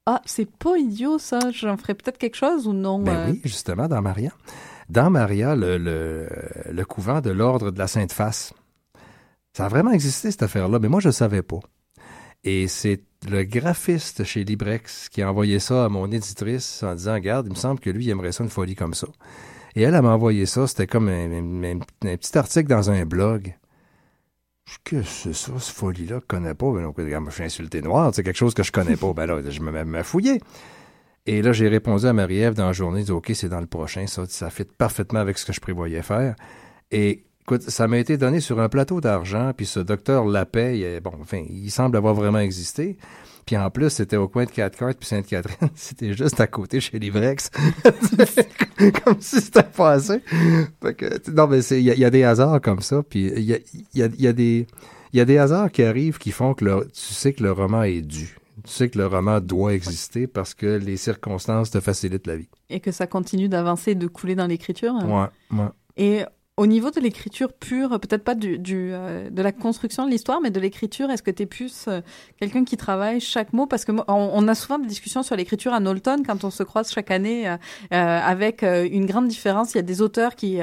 [0.07, 3.41] ah c'est pas idiot ça, j'en ferais peut-être quelque chose ou non Ben euh, oui,
[3.45, 4.31] justement, dans Maria.
[4.91, 6.29] Dans Maria, le, le,
[6.71, 8.53] le couvent de l'ordre de la Sainte Face,
[9.55, 11.61] ça a vraiment existé, cette affaire-là, mais moi, je ne savais pas.
[12.43, 17.15] Et c'est le graphiste chez Librex qui a envoyé ça à mon éditrice en disant,
[17.15, 19.07] regarde, il me semble que lui, il aimerait ça une folie comme ça.
[19.77, 21.79] Et elle, elle m'a envoyé ça, c'était comme un,
[22.17, 23.55] petit article dans un blog.
[24.83, 26.73] Que c'est ça, cette folie-là, que je connais pas?
[26.73, 29.13] Ben, donc, regarde, je suis insulté noir, c'est quelque chose que je connais pas.
[29.13, 30.41] Ben là, je me mets à fouiller.
[31.27, 34.07] Et là, j'ai répondu à Marie-Ève dans la journée, dit, OK, c'est dans le prochain,
[34.07, 36.35] ça, ça fit parfaitement avec ce que je prévoyais faire.
[36.91, 41.01] Et écoute, ça m'a été donné sur un plateau d'argent, puis ce docteur Lapaye, euh,
[41.01, 42.97] bon, enfin, il semble avoir vraiment existé.
[43.47, 45.69] Puis en plus, c'était au coin de Catcart puis Sainte-Catherine.
[45.75, 47.51] C'était juste à côté chez Livrex.
[49.05, 50.21] comme si c'était passé.
[50.83, 53.03] Fait que, non, mais il y, a- il y a des hasards comme ça.
[53.03, 54.67] Puis il y a, il y a- il y a des...
[55.13, 57.53] Il y a des hasards qui arrivent qui font que le- tu sais que le
[57.53, 58.37] roman est dû.
[58.65, 62.49] Tu sais que le roman doit exister parce que les circonstances te facilitent la vie.
[62.69, 64.95] et que ça continue d'avancer et de couler dans l'écriture.
[65.05, 65.27] Ouais,
[65.57, 65.69] ouais.
[65.97, 66.23] Et
[66.57, 70.41] au niveau de l'écriture pure, peut-être pas du, du, euh, de la construction de l'histoire,
[70.41, 72.01] mais de l'écriture, est-ce que tu es plus euh,
[72.41, 73.67] quelqu'un qui travaille chaque mot?
[73.67, 76.63] Parce que on, on a souvent des discussions sur l'écriture à Knowlton quand on se
[76.63, 77.57] croise chaque année euh,
[77.91, 79.75] avec une grande différence.
[79.75, 80.61] Il y a des auteurs qui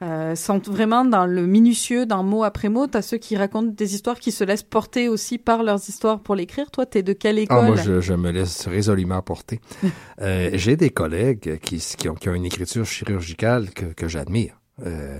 [0.00, 2.86] euh, sont vraiment dans le minutieux, dans mot après mot.
[2.86, 6.20] Tu as ceux qui racontent des histoires qui se laissent porter aussi par leurs histoires
[6.20, 6.70] pour l'écrire.
[6.70, 7.66] Toi, tu es de quelle Ah, école?
[7.66, 9.60] moi, je, je me laisse résolument porter.
[10.20, 14.60] Euh, J'ai des collègues qui, qui, ont, qui ont une écriture chirurgicale que, que j'admire.
[14.84, 15.18] Euh,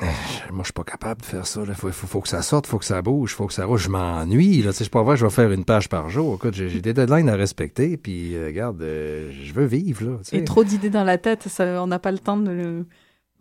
[0.00, 0.06] euh,
[0.50, 1.60] moi, je suis pas capable de faire ça.
[1.66, 3.78] Il faut, faut, faut que ça sorte, faut que ça bouge, faut que ça roule.
[3.78, 4.64] Je m'ennuie.
[4.72, 6.36] Suis pas vrai, je vais faire une page par jour.
[6.36, 7.96] Écoute, j'ai des deadlines à respecter.
[7.96, 10.04] Puis, euh, regarde, euh, je veux vivre.
[10.04, 10.16] Là.
[10.32, 12.86] Et trop d'idées dans la tête, ça, on n'a pas le temps de le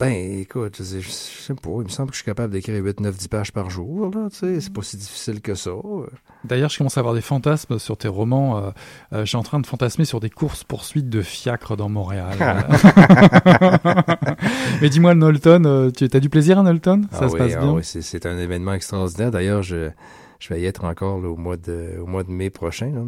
[0.02, 2.84] Ben, écoute, je sais, je sais pas, il me semble que je suis capable d'écrire
[2.84, 5.72] 8, 9, 10 pages par jour, là, tu sais, c'est pas si difficile que ça.
[6.43, 8.58] D'ailleurs, je commence à avoir des fantasmes sur tes romans.
[8.58, 8.72] Euh,
[9.14, 12.36] euh, je suis en train de fantasmer sur des courses-poursuites de fiacre dans Montréal.
[14.82, 17.54] Mais dis-moi, Knowlton, euh, tu as du plaisir à Knowlton Ça Ah se oui, passe
[17.56, 17.72] ah bien?
[17.74, 19.30] oui, c'est, c'est un événement extraordinaire.
[19.30, 19.89] D'ailleurs, je,
[20.39, 22.91] je vais y être encore là, au, mois de, au mois de mai prochain.
[22.91, 23.02] Là.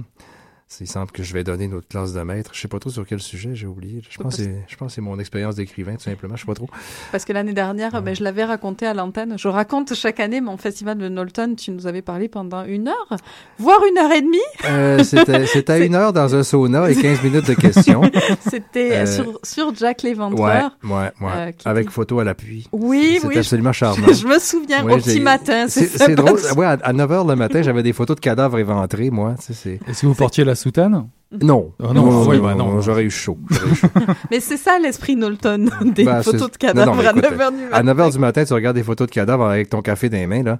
[0.81, 2.49] Il semble que je vais donner notre classe de maître.
[2.53, 4.01] Je sais pas trop sur quel sujet, j'ai oublié.
[4.09, 6.35] Je pense, que c'est, je pense c'est mon expérience d'écrivain, tout simplement.
[6.35, 6.67] Je sais pas trop.
[7.11, 9.35] Parce que l'année dernière, ben, je l'avais raconté à l'antenne.
[9.37, 11.53] Je raconte chaque année mon festival de Knowlton.
[11.55, 13.17] Tu nous avais parlé pendant une heure,
[13.59, 14.37] voire une heure et demie.
[14.65, 15.45] Euh, c'était,
[15.85, 18.01] une heure dans un sauna et 15 minutes de questions.
[18.49, 20.77] C'était Euh, sur, sur Jack Ouais, l'Éventreur.
[20.85, 21.11] ouais, ouais.
[21.35, 22.67] Euh, qui Avec photo à l'appui.
[22.71, 23.37] Oui, C'était oui.
[23.37, 24.07] absolument charmant.
[24.11, 25.67] Je me souviens, Ouais, au petit matin.
[25.67, 26.39] C'est, C'est c'est drôle.
[26.57, 29.35] Ouais, à, à 9 h le matin, j'avais des photos de cadavres éventrés, moi.
[29.39, 29.79] C'est...
[29.87, 31.07] Est-ce que vous portiez la soutane
[31.41, 31.71] Non.
[31.81, 32.79] Ah non, oui, bah non.
[32.81, 33.37] J'aurais eu chaud.
[33.49, 33.87] J'aurais eu chaud.
[34.31, 37.51] Mais c'est ça l'esprit Knowlton, des Ben, photos de cadavres non, non, à écoute, 9h
[37.51, 37.69] du matin.
[37.71, 40.17] À 9 h du matin, tu regardes des photos de cadavres avec ton café dans
[40.17, 40.57] les mains, là.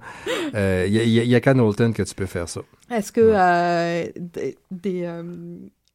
[0.87, 2.61] Il y, a- y a- qu'à Knowlton que tu peux faire ça.
[2.91, 5.23] Est-ce que euh, des, des, euh,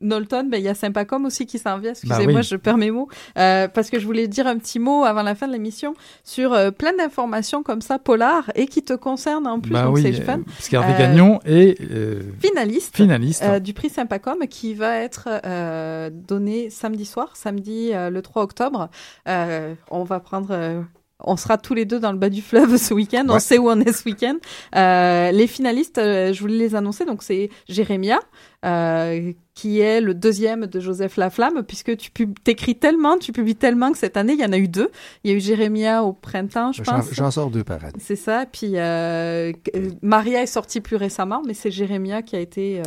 [0.00, 1.90] Knowlton, ben, il y a Sympacom aussi qui s'en vient.
[1.90, 2.42] Excusez-moi, Bah oui.
[2.44, 3.08] je perds mes mots.
[3.36, 6.52] Euh, parce que je voulais dire un petit mot avant la fin de l'émission sur
[6.52, 9.72] euh, plein d'informations comme ça, polar, et qui te concernent en plus.
[9.72, 10.40] Bah donc oui, c'est fun.
[10.46, 12.94] parce qu'Hervé Euh, Gagnon est euh, Finaliste.
[12.96, 13.42] finaliste.
[13.42, 18.42] euh, du prix Sympacom qui va être euh, donné samedi soir, samedi euh, le 3
[18.42, 18.88] octobre.
[19.28, 20.84] Euh, on va prendre.
[21.24, 23.24] On sera tous les deux dans le bas du fleuve ce week-end.
[23.28, 23.40] On Ouais.
[23.40, 24.36] sait où on est ce week-end.
[24.76, 27.04] Euh, les finalistes, euh, je voulais les annoncer.
[27.04, 28.20] Donc c'est Jérémia,
[28.64, 33.56] euh, qui est le deuxième de Joseph Laflamme, puisque tu pub- t'écris tellement, tu publies
[33.56, 34.90] tellement que cette année il y en a eu deux.
[35.24, 37.12] Il y a eu Jérémia au printemps, je pense.
[37.12, 37.94] j'en sors deux par année.
[37.98, 38.46] C'est ça.
[38.50, 38.74] Puis
[40.02, 42.82] Maria est sortie plus récemment, mais c'est Jérémia qui a été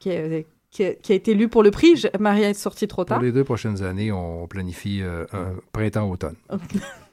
[0.00, 1.96] qui, a, qui, a, qui a été lu pour le prix.
[1.96, 3.22] Je- Maria est sortie trop Pour tard.
[3.22, 6.34] les deux prochaines années, on planifie euh, un printemps-automne.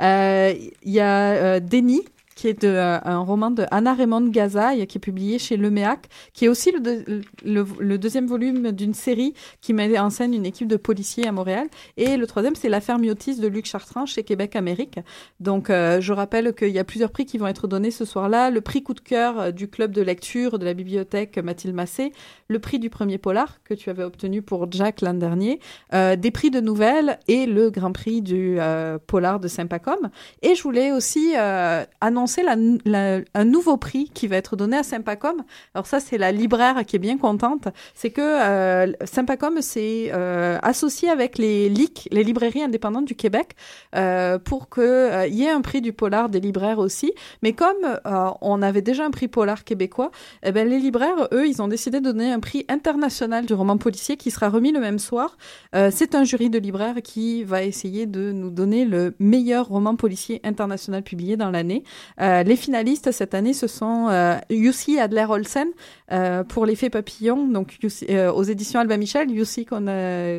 [0.00, 2.04] Euh, Il y a euh, Denis
[2.36, 6.44] qui est euh, un roman de Anna Raymond Gazaille, qui est publié chez Leméac, qui
[6.44, 10.46] est aussi le, deux- le, le deuxième volume d'une série qui met en scène une
[10.46, 11.66] équipe de policiers à Montréal.
[11.96, 15.00] Et le troisième, c'est L'affaire Miotis de Luc Chartrand chez Québec Amérique.
[15.40, 18.50] Donc, euh, je rappelle qu'il y a plusieurs prix qui vont être donnés ce soir-là.
[18.50, 22.12] Le prix coup de cœur euh, du club de lecture de la bibliothèque Mathilde Massé,
[22.48, 25.58] le prix du premier polar que tu avais obtenu pour Jack l'an dernier,
[25.92, 28.58] des prix de nouvelles et le grand prix du
[29.06, 30.10] polar de Sympacom.
[30.42, 31.84] Et je voulais aussi euh,
[32.26, 35.42] la- un nouveau prix qui va être donné à Sympacom.
[35.74, 37.68] Alors ça, c'est la libraire qui est bien contente.
[37.94, 43.52] C'est que euh, Sympacom s'est euh, associé avec les LIC, les librairies indépendantes du Québec,
[43.94, 44.84] euh, pour qu'il
[45.28, 47.12] il y ait un prix du polar des libraires aussi.
[47.42, 50.10] Mais comme euh, on avait déjà un prix polar québécois,
[50.42, 53.76] eh ben, les libraires, eux, ils ont décidé de donner un prix international du roman
[53.76, 55.36] policier qui sera remis le même soir.
[55.74, 59.96] Euh, c'est un jury de libraires qui va essayer de nous donner le meilleur roman
[59.96, 61.82] policier international publié dans l'année.
[62.20, 65.68] Euh, les finalistes cette année, ce sont euh, Yussi Adler-Olsen
[66.12, 70.38] euh, pour l'effet papillon, donc Yussi- euh, aux éditions Alba Michel, Yussi qu'on a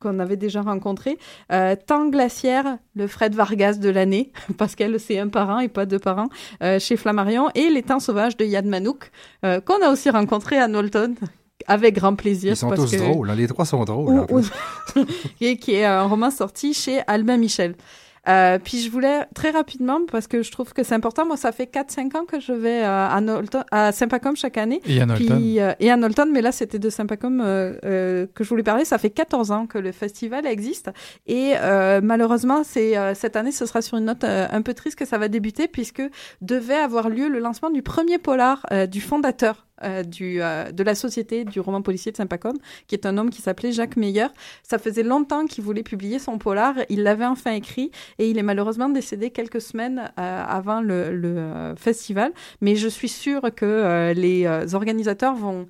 [0.00, 1.16] qu'on avait déjà rencontré.
[1.52, 5.86] Euh, Temps glaciaire, le Fred Vargas de l'année, parce qu'elle, c'est un parent et pas
[5.86, 6.28] deux parents,
[6.62, 9.12] euh, chez Flammarion, et Les Temps sauvages de Yann Manouk,
[9.44, 11.14] euh, qu'on a aussi rencontré à Knowlton,
[11.68, 12.54] avec grand plaisir.
[12.54, 13.30] Ils sont parce tous que- drôles.
[13.30, 14.26] hein, Les trois sont drôles.
[14.28, 15.04] ou- ou-
[15.40, 17.76] et qui est un roman sorti chez Albin Michel.
[18.28, 21.50] Euh, puis je voulais très rapidement, parce que je trouve que c'est important, moi ça
[21.50, 24.80] fait 4-5 ans que je vais euh, à, Knowlton- à Sympacom chaque année.
[24.86, 25.36] Et à Knowlton.
[25.36, 28.62] Puis, euh, et à Knowlton, mais là c'était de Sympacom euh, euh, que je voulais
[28.62, 28.84] parler.
[28.84, 30.90] Ça fait 14 ans que le festival existe.
[31.26, 34.96] Et euh, malheureusement, c'est euh, cette année, ce sera sur une note un peu triste
[34.98, 36.02] que ça va débuter, puisque
[36.40, 40.82] devait avoir lieu le lancement du premier polar euh, du fondateur euh, du, euh, de
[40.82, 42.56] la société du roman policier de Sympacom,
[42.86, 44.26] qui est un homme qui s'appelait Jacques Meyer.
[44.62, 46.74] Ça faisait longtemps qu'il voulait publier son polar.
[46.88, 51.38] Il l'avait enfin écrit et il est malheureusement décédé quelques semaines euh, avant le, le,
[51.38, 52.32] euh, festival.
[52.60, 55.66] Mais je suis sûre que euh, les organisateurs vont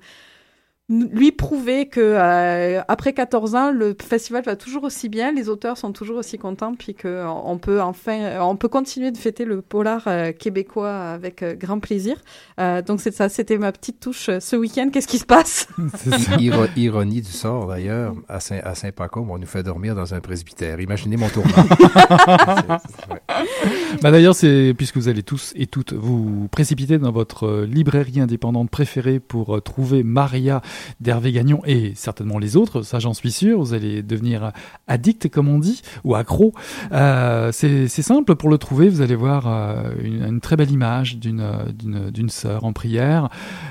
[1.11, 5.77] lui prouver que euh, après 14 ans le festival va toujours aussi bien les auteurs
[5.77, 9.17] sont toujours aussi contents puis que euh, on peut enfin euh, on peut continuer de
[9.17, 12.17] fêter le polar euh, québécois avec euh, grand plaisir
[12.59, 15.67] Euh, donc c'est ça c'était ma petite touche ce week-end qu'est-ce qui se passe?
[16.39, 20.19] Iro- ironie du sort, d'ailleurs, à Saint- à Saint-Pacôme, on nous fait dormir dans un
[20.19, 20.79] presbytère.
[20.79, 21.49] Imaginez mon tournant.
[23.09, 23.17] Ouais.
[24.01, 28.69] Bah d'ailleurs, c'est puisque vous allez tous et toutes vous précipiter dans votre librairie indépendante
[28.69, 30.61] préférée pour euh, trouver Maria
[30.99, 34.51] d'Hervé Gagnon et certainement les autres, ça j'en suis sûr, vous allez devenir
[34.87, 36.53] addict comme on dit, ou accro.
[36.91, 41.41] Euh, c'est simple pour le trouver, vous allez voir euh, une, très belle image d'une
[41.41, 43.29] euh, d'une sœur en prière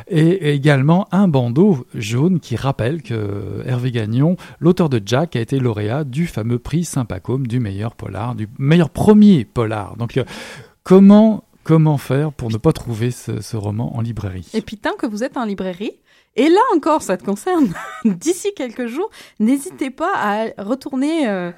[0.08, 5.58] et également un bandeau jaune qui rappelle que Hervé Gagnon, l'auteur de Jack, a été
[5.58, 9.96] lauréat du fameux prix Saint-Pacôme du meilleur polar, du meilleur premier polar.
[9.96, 10.20] Donc
[10.82, 14.48] comment comment faire pour ne pas trouver ce, ce roman en librairie?
[14.54, 15.92] Et puis tant que vous êtes en librairie,
[16.36, 17.72] et là encore, ça te concerne,
[18.04, 19.10] d'ici quelques jours,
[19.40, 21.50] n'hésitez pas à retourner euh,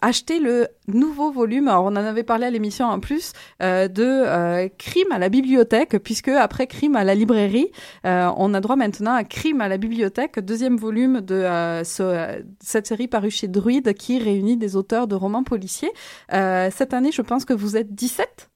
[0.00, 1.66] acheter le nouveau volume.
[1.66, 3.32] Alors on en avait parlé à l'émission en plus
[3.62, 7.72] euh, de euh, Crime à la bibliothèque, puisque après Crime à la librairie,
[8.06, 12.44] euh, on a droit maintenant à Crime à la bibliothèque, deuxième volume de euh, ce-
[12.60, 15.90] cette série parue chez Druide qui réunit des auteurs de romans policiers.
[16.32, 18.50] Euh, cette année, je pense que vous êtes 17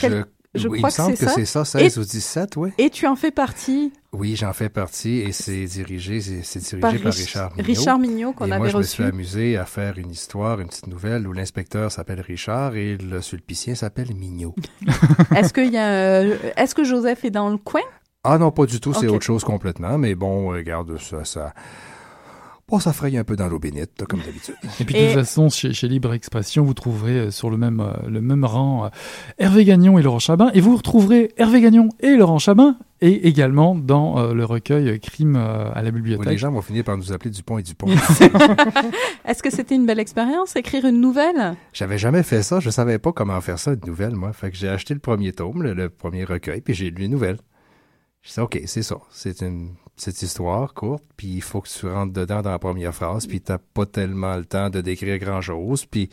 [0.00, 0.24] Quel-
[0.54, 2.70] Je, oui, crois il que me semble que c'est ça, 16 ou 17, oui.
[2.78, 6.92] et tu en fais partie Oui, j'en fais partie et c'est dirigé, c'est dirigé par,
[6.92, 7.66] par, Rich- Richard Mignot.
[7.66, 10.68] Richard Mignot qu'on et avait moi, je me suis amusé à faire une histoire, une
[10.68, 14.54] petite nouvelle où l'inspecteur s'appelle Richard et le sulpicien s'appelle Mignot.
[15.34, 17.82] Est-ce y a, euh, est-ce que Joseph est dans le coin?
[18.22, 21.52] Ah non, pas du tout, c'est autre chose complètement, mais bon, regarde, ça, ça,
[22.68, 24.54] bon, ça fraye un peu dans l'eau bénite, comme d'habitude.
[24.80, 27.56] Et puis de Et- toute façon, chez, chez Libre Expression, vous trouverez euh, sur le
[27.56, 28.88] même, euh, le même rang euh,
[29.38, 30.50] Hervé Gagnon et Laurent Chabin.
[30.54, 35.36] Et vous retrouverez Hervé Gagnon et Laurent Chabin, et également dans euh, le recueil Crime
[35.36, 36.38] euh, à la Ouais, les bibliothèque.
[36.38, 37.86] gens vont finir par nous appeler Dupont et Dupont.
[39.26, 41.54] Est-ce que c'était une belle expérience, écrire une nouvelle?
[41.72, 44.32] J'avais jamais fait ça, je savais pas comment faire ça, une nouvelle, moi.
[44.32, 47.08] Fait que j'ai acheté le premier tome, le, le premier recueil, puis j'ai lu les
[47.08, 47.38] nouvelles.
[48.22, 48.96] Je disais, OK, c'est ça.
[49.10, 52.94] C'est une petite histoire courte, puis il faut que tu rentres dedans dans la première
[52.94, 56.08] phrase, puis t'as pas tellement le temps de décrire grand-chose, puis...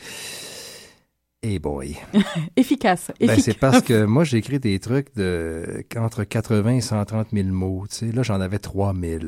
[1.44, 1.98] Eh boy.
[2.56, 3.12] Efficace.
[3.20, 3.46] Ben, efficace.
[3.46, 7.86] c'est parce que moi, j'écris des trucs de entre 80 et 130 000 mots.
[7.90, 9.24] Tu sais, là, j'en avais 3 000.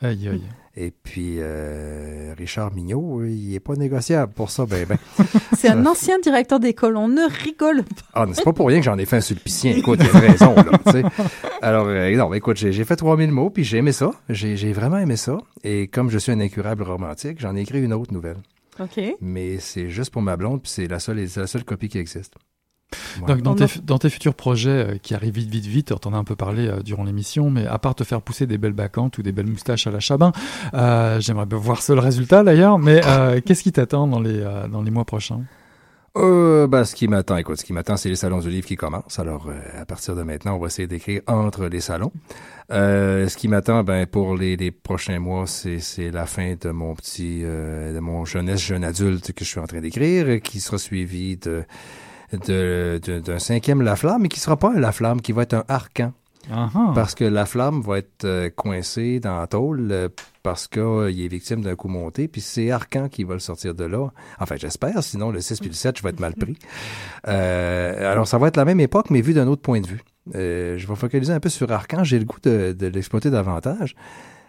[0.00, 0.42] Aïe, aïe.
[0.78, 4.98] Et puis, euh, Richard Mignot, il est pas négociable pour ça, ben, ben.
[5.56, 8.02] C'est un ancien directeur d'école, on ne rigole pas.
[8.12, 9.72] Ah, c'est pas pour rien que j'en ai fait un sulpicien.
[9.74, 11.02] Écoute, il a raison, là, tu sais.
[11.62, 14.10] Alors, euh, non, écoute, j'ai fait 3000 mots, puis j'ai aimé ça.
[14.28, 15.38] J'ai j'ai vraiment aimé ça.
[15.64, 18.36] Et comme je suis un incurable romantique, j'en ai écrit une autre nouvelle.
[18.78, 19.00] OK.
[19.22, 21.98] Mais c'est juste pour ma blonde, puis c'est la seule, c'est la seule copie qui
[21.98, 22.34] existe.
[23.18, 23.34] Voilà.
[23.34, 26.14] Donc, dans, tes, dans tes futurs projets euh, qui arrivent vite, vite, vite, on en
[26.14, 28.72] a un peu parlé euh, durant l'émission, mais à part te faire pousser des belles
[28.72, 30.32] bacchantes ou des belles moustaches à la Chabin,
[30.74, 34.40] euh, j'aimerais bien voir ça le résultat d'ailleurs, mais euh, qu'est-ce qui t'attend dans les,
[34.40, 35.42] euh, dans les mois prochains?
[36.16, 38.76] Euh, ben, ce qui m'attend, écoute, ce qui m'attend, c'est les salons du livre qui
[38.76, 39.18] commencent.
[39.18, 42.12] Alors, euh, à partir de maintenant, on va essayer d'écrire entre les salons.
[42.72, 46.70] Euh, ce qui m'attend, ben, pour les, les prochains mois, c'est, c'est la fin de
[46.70, 50.60] mon petit, euh, de mon jeunesse, jeune adulte que je suis en train d'écrire, qui
[50.60, 51.64] sera suivi de,
[52.32, 55.42] de, de- d'un cinquième La Flamme, mais qui sera pas un La Flamme, qui va
[55.42, 56.12] être un Arcan.
[56.94, 60.08] Parce que la flamme va être euh, coincée dans la tôle euh,
[60.44, 63.82] parce qu'il est victime d'un coup monté, puis c'est Arcan qui va le sortir de
[63.84, 64.10] là.
[64.38, 66.56] Enfin, j'espère, sinon le 6 puis le 7, je vais être mal pris.
[67.28, 70.00] Euh, alors, ça va être la même époque, mais vu d'un autre point de vue.
[70.36, 73.96] Euh, je vais focaliser un peu sur Arcan, j'ai le goût de, de l'exploiter davantage.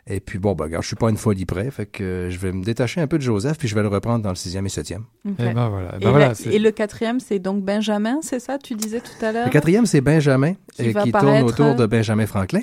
[0.09, 2.37] Et puis, bon, ben, regarde, je suis pas une folie près, fait que euh, je
[2.39, 4.65] vais me détacher un peu de Joseph, puis je vais le reprendre dans le sixième
[4.65, 5.03] et septième.
[5.25, 5.91] Eh ben voilà.
[5.95, 8.73] Eh ben et, voilà, la- c'est- et le quatrième, c'est donc Benjamin, c'est ça, tu
[8.75, 9.45] disais tout à l'heure?
[9.47, 12.61] Le quatrième, c'est Benjamin, Qui euh, qui tourne paraître- autour de Benjamin Franklin.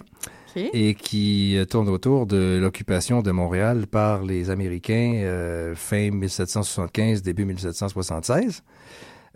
[0.57, 7.23] Et qui euh, tourne autour de l'occupation de Montréal par les Américains euh, fin 1775,
[7.23, 8.63] début 1776.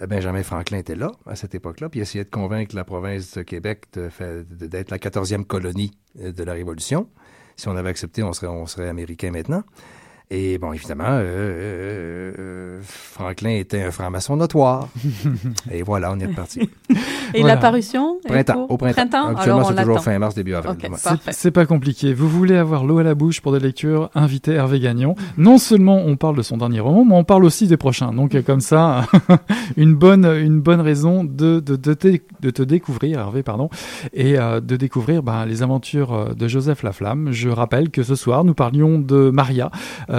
[0.01, 3.37] Euh, Benjamin Franklin était là à cette époque-là, puis il essayait de convaincre la province
[3.37, 5.91] de Québec de faire- de- d'être la 14e colonie
[6.23, 7.09] euh, de la Révolution.
[7.59, 9.65] Si on avait accepté, on serait, on serait américain maintenant.
[10.31, 14.89] Et bon, évidemment, euh, euh, euh, Franklin était un franc-maçon notoire.
[15.70, 16.68] et voilà, on est reparti.
[17.33, 17.55] Et Voilà.
[17.55, 19.24] la parution est Printemps, pour- au printemps.
[19.26, 20.72] alors Actuellement, on c'est toujours fin mars, début avril.
[20.72, 20.91] Ok, Ouais.
[21.03, 21.18] parfait.
[21.26, 22.12] C'est- C'est pas compliqué.
[22.12, 25.14] Vous voulez avoir l'eau à la bouche pour des lectures Invitez Hervé Gagnon.
[25.39, 28.12] Non seulement on parle de son dernier roman, mais on parle aussi des prochains.
[28.12, 29.07] Donc comme ça,
[29.79, 33.70] une bonne une bonne raison de de, de, te, de te découvrir Hervé pardon
[34.12, 37.33] et euh, de découvrir ben, les aventures de Joseph Laflamme.
[37.33, 39.70] Je rappelle que ce soir nous parlions de Maria,
[40.11, 40.18] euh,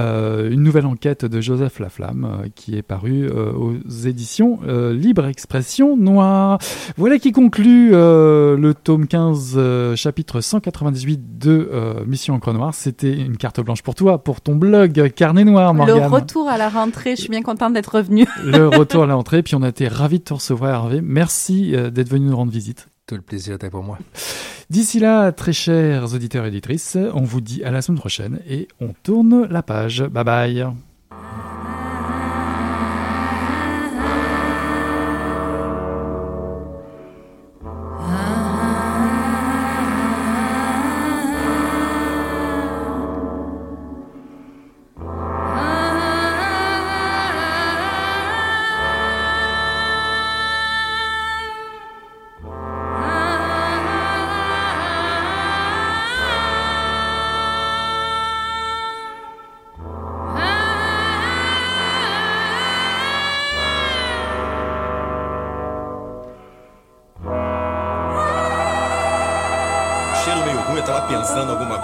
[0.50, 3.74] une nouvelle enquête de Joseph Laflamme euh, qui est parue euh, aux
[4.06, 6.60] éditions euh, Libre Expression Noire.
[6.98, 12.74] Voilà qui conclut euh, le tome 15, euh, chapitre 198 de euh, Mission Encre Noire.
[12.74, 16.12] C'était une carte blanche pour toi, pour ton blog Carnet Noir, Le Morgane.
[16.12, 18.28] retour à la rentrée, je suis bien contente d'être revenue.
[18.44, 21.02] Le retour à l'entrée, puis on a été ravis de te recevoir, Hervé.
[21.04, 22.88] Merci euh, d'être venu nous rendre visite.
[23.16, 23.98] Le plaisir était pour moi.
[24.70, 28.68] D'ici là, très chers auditeurs et auditrices, on vous dit à la semaine prochaine et
[28.80, 30.04] on tourne la page.
[30.04, 30.68] Bye bye.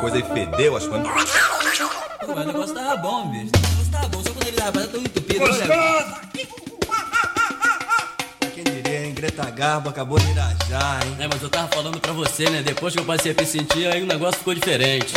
[0.06, 1.08] Coisa e fedeu as coisas.
[2.26, 3.50] Pô, mas o negócio tava bom, bicho.
[3.56, 5.40] O negócio tava bom, só quando ele tava tão entupido.
[5.40, 6.16] Gostoso!
[8.54, 9.14] Quem diria, hein?
[9.16, 11.18] Greta Garbo acabou de irajar, hein?
[11.20, 12.62] É, mas eu tava falando pra você, né?
[12.62, 15.12] Depois que eu passei a me sentir, aí o negócio ficou diferente.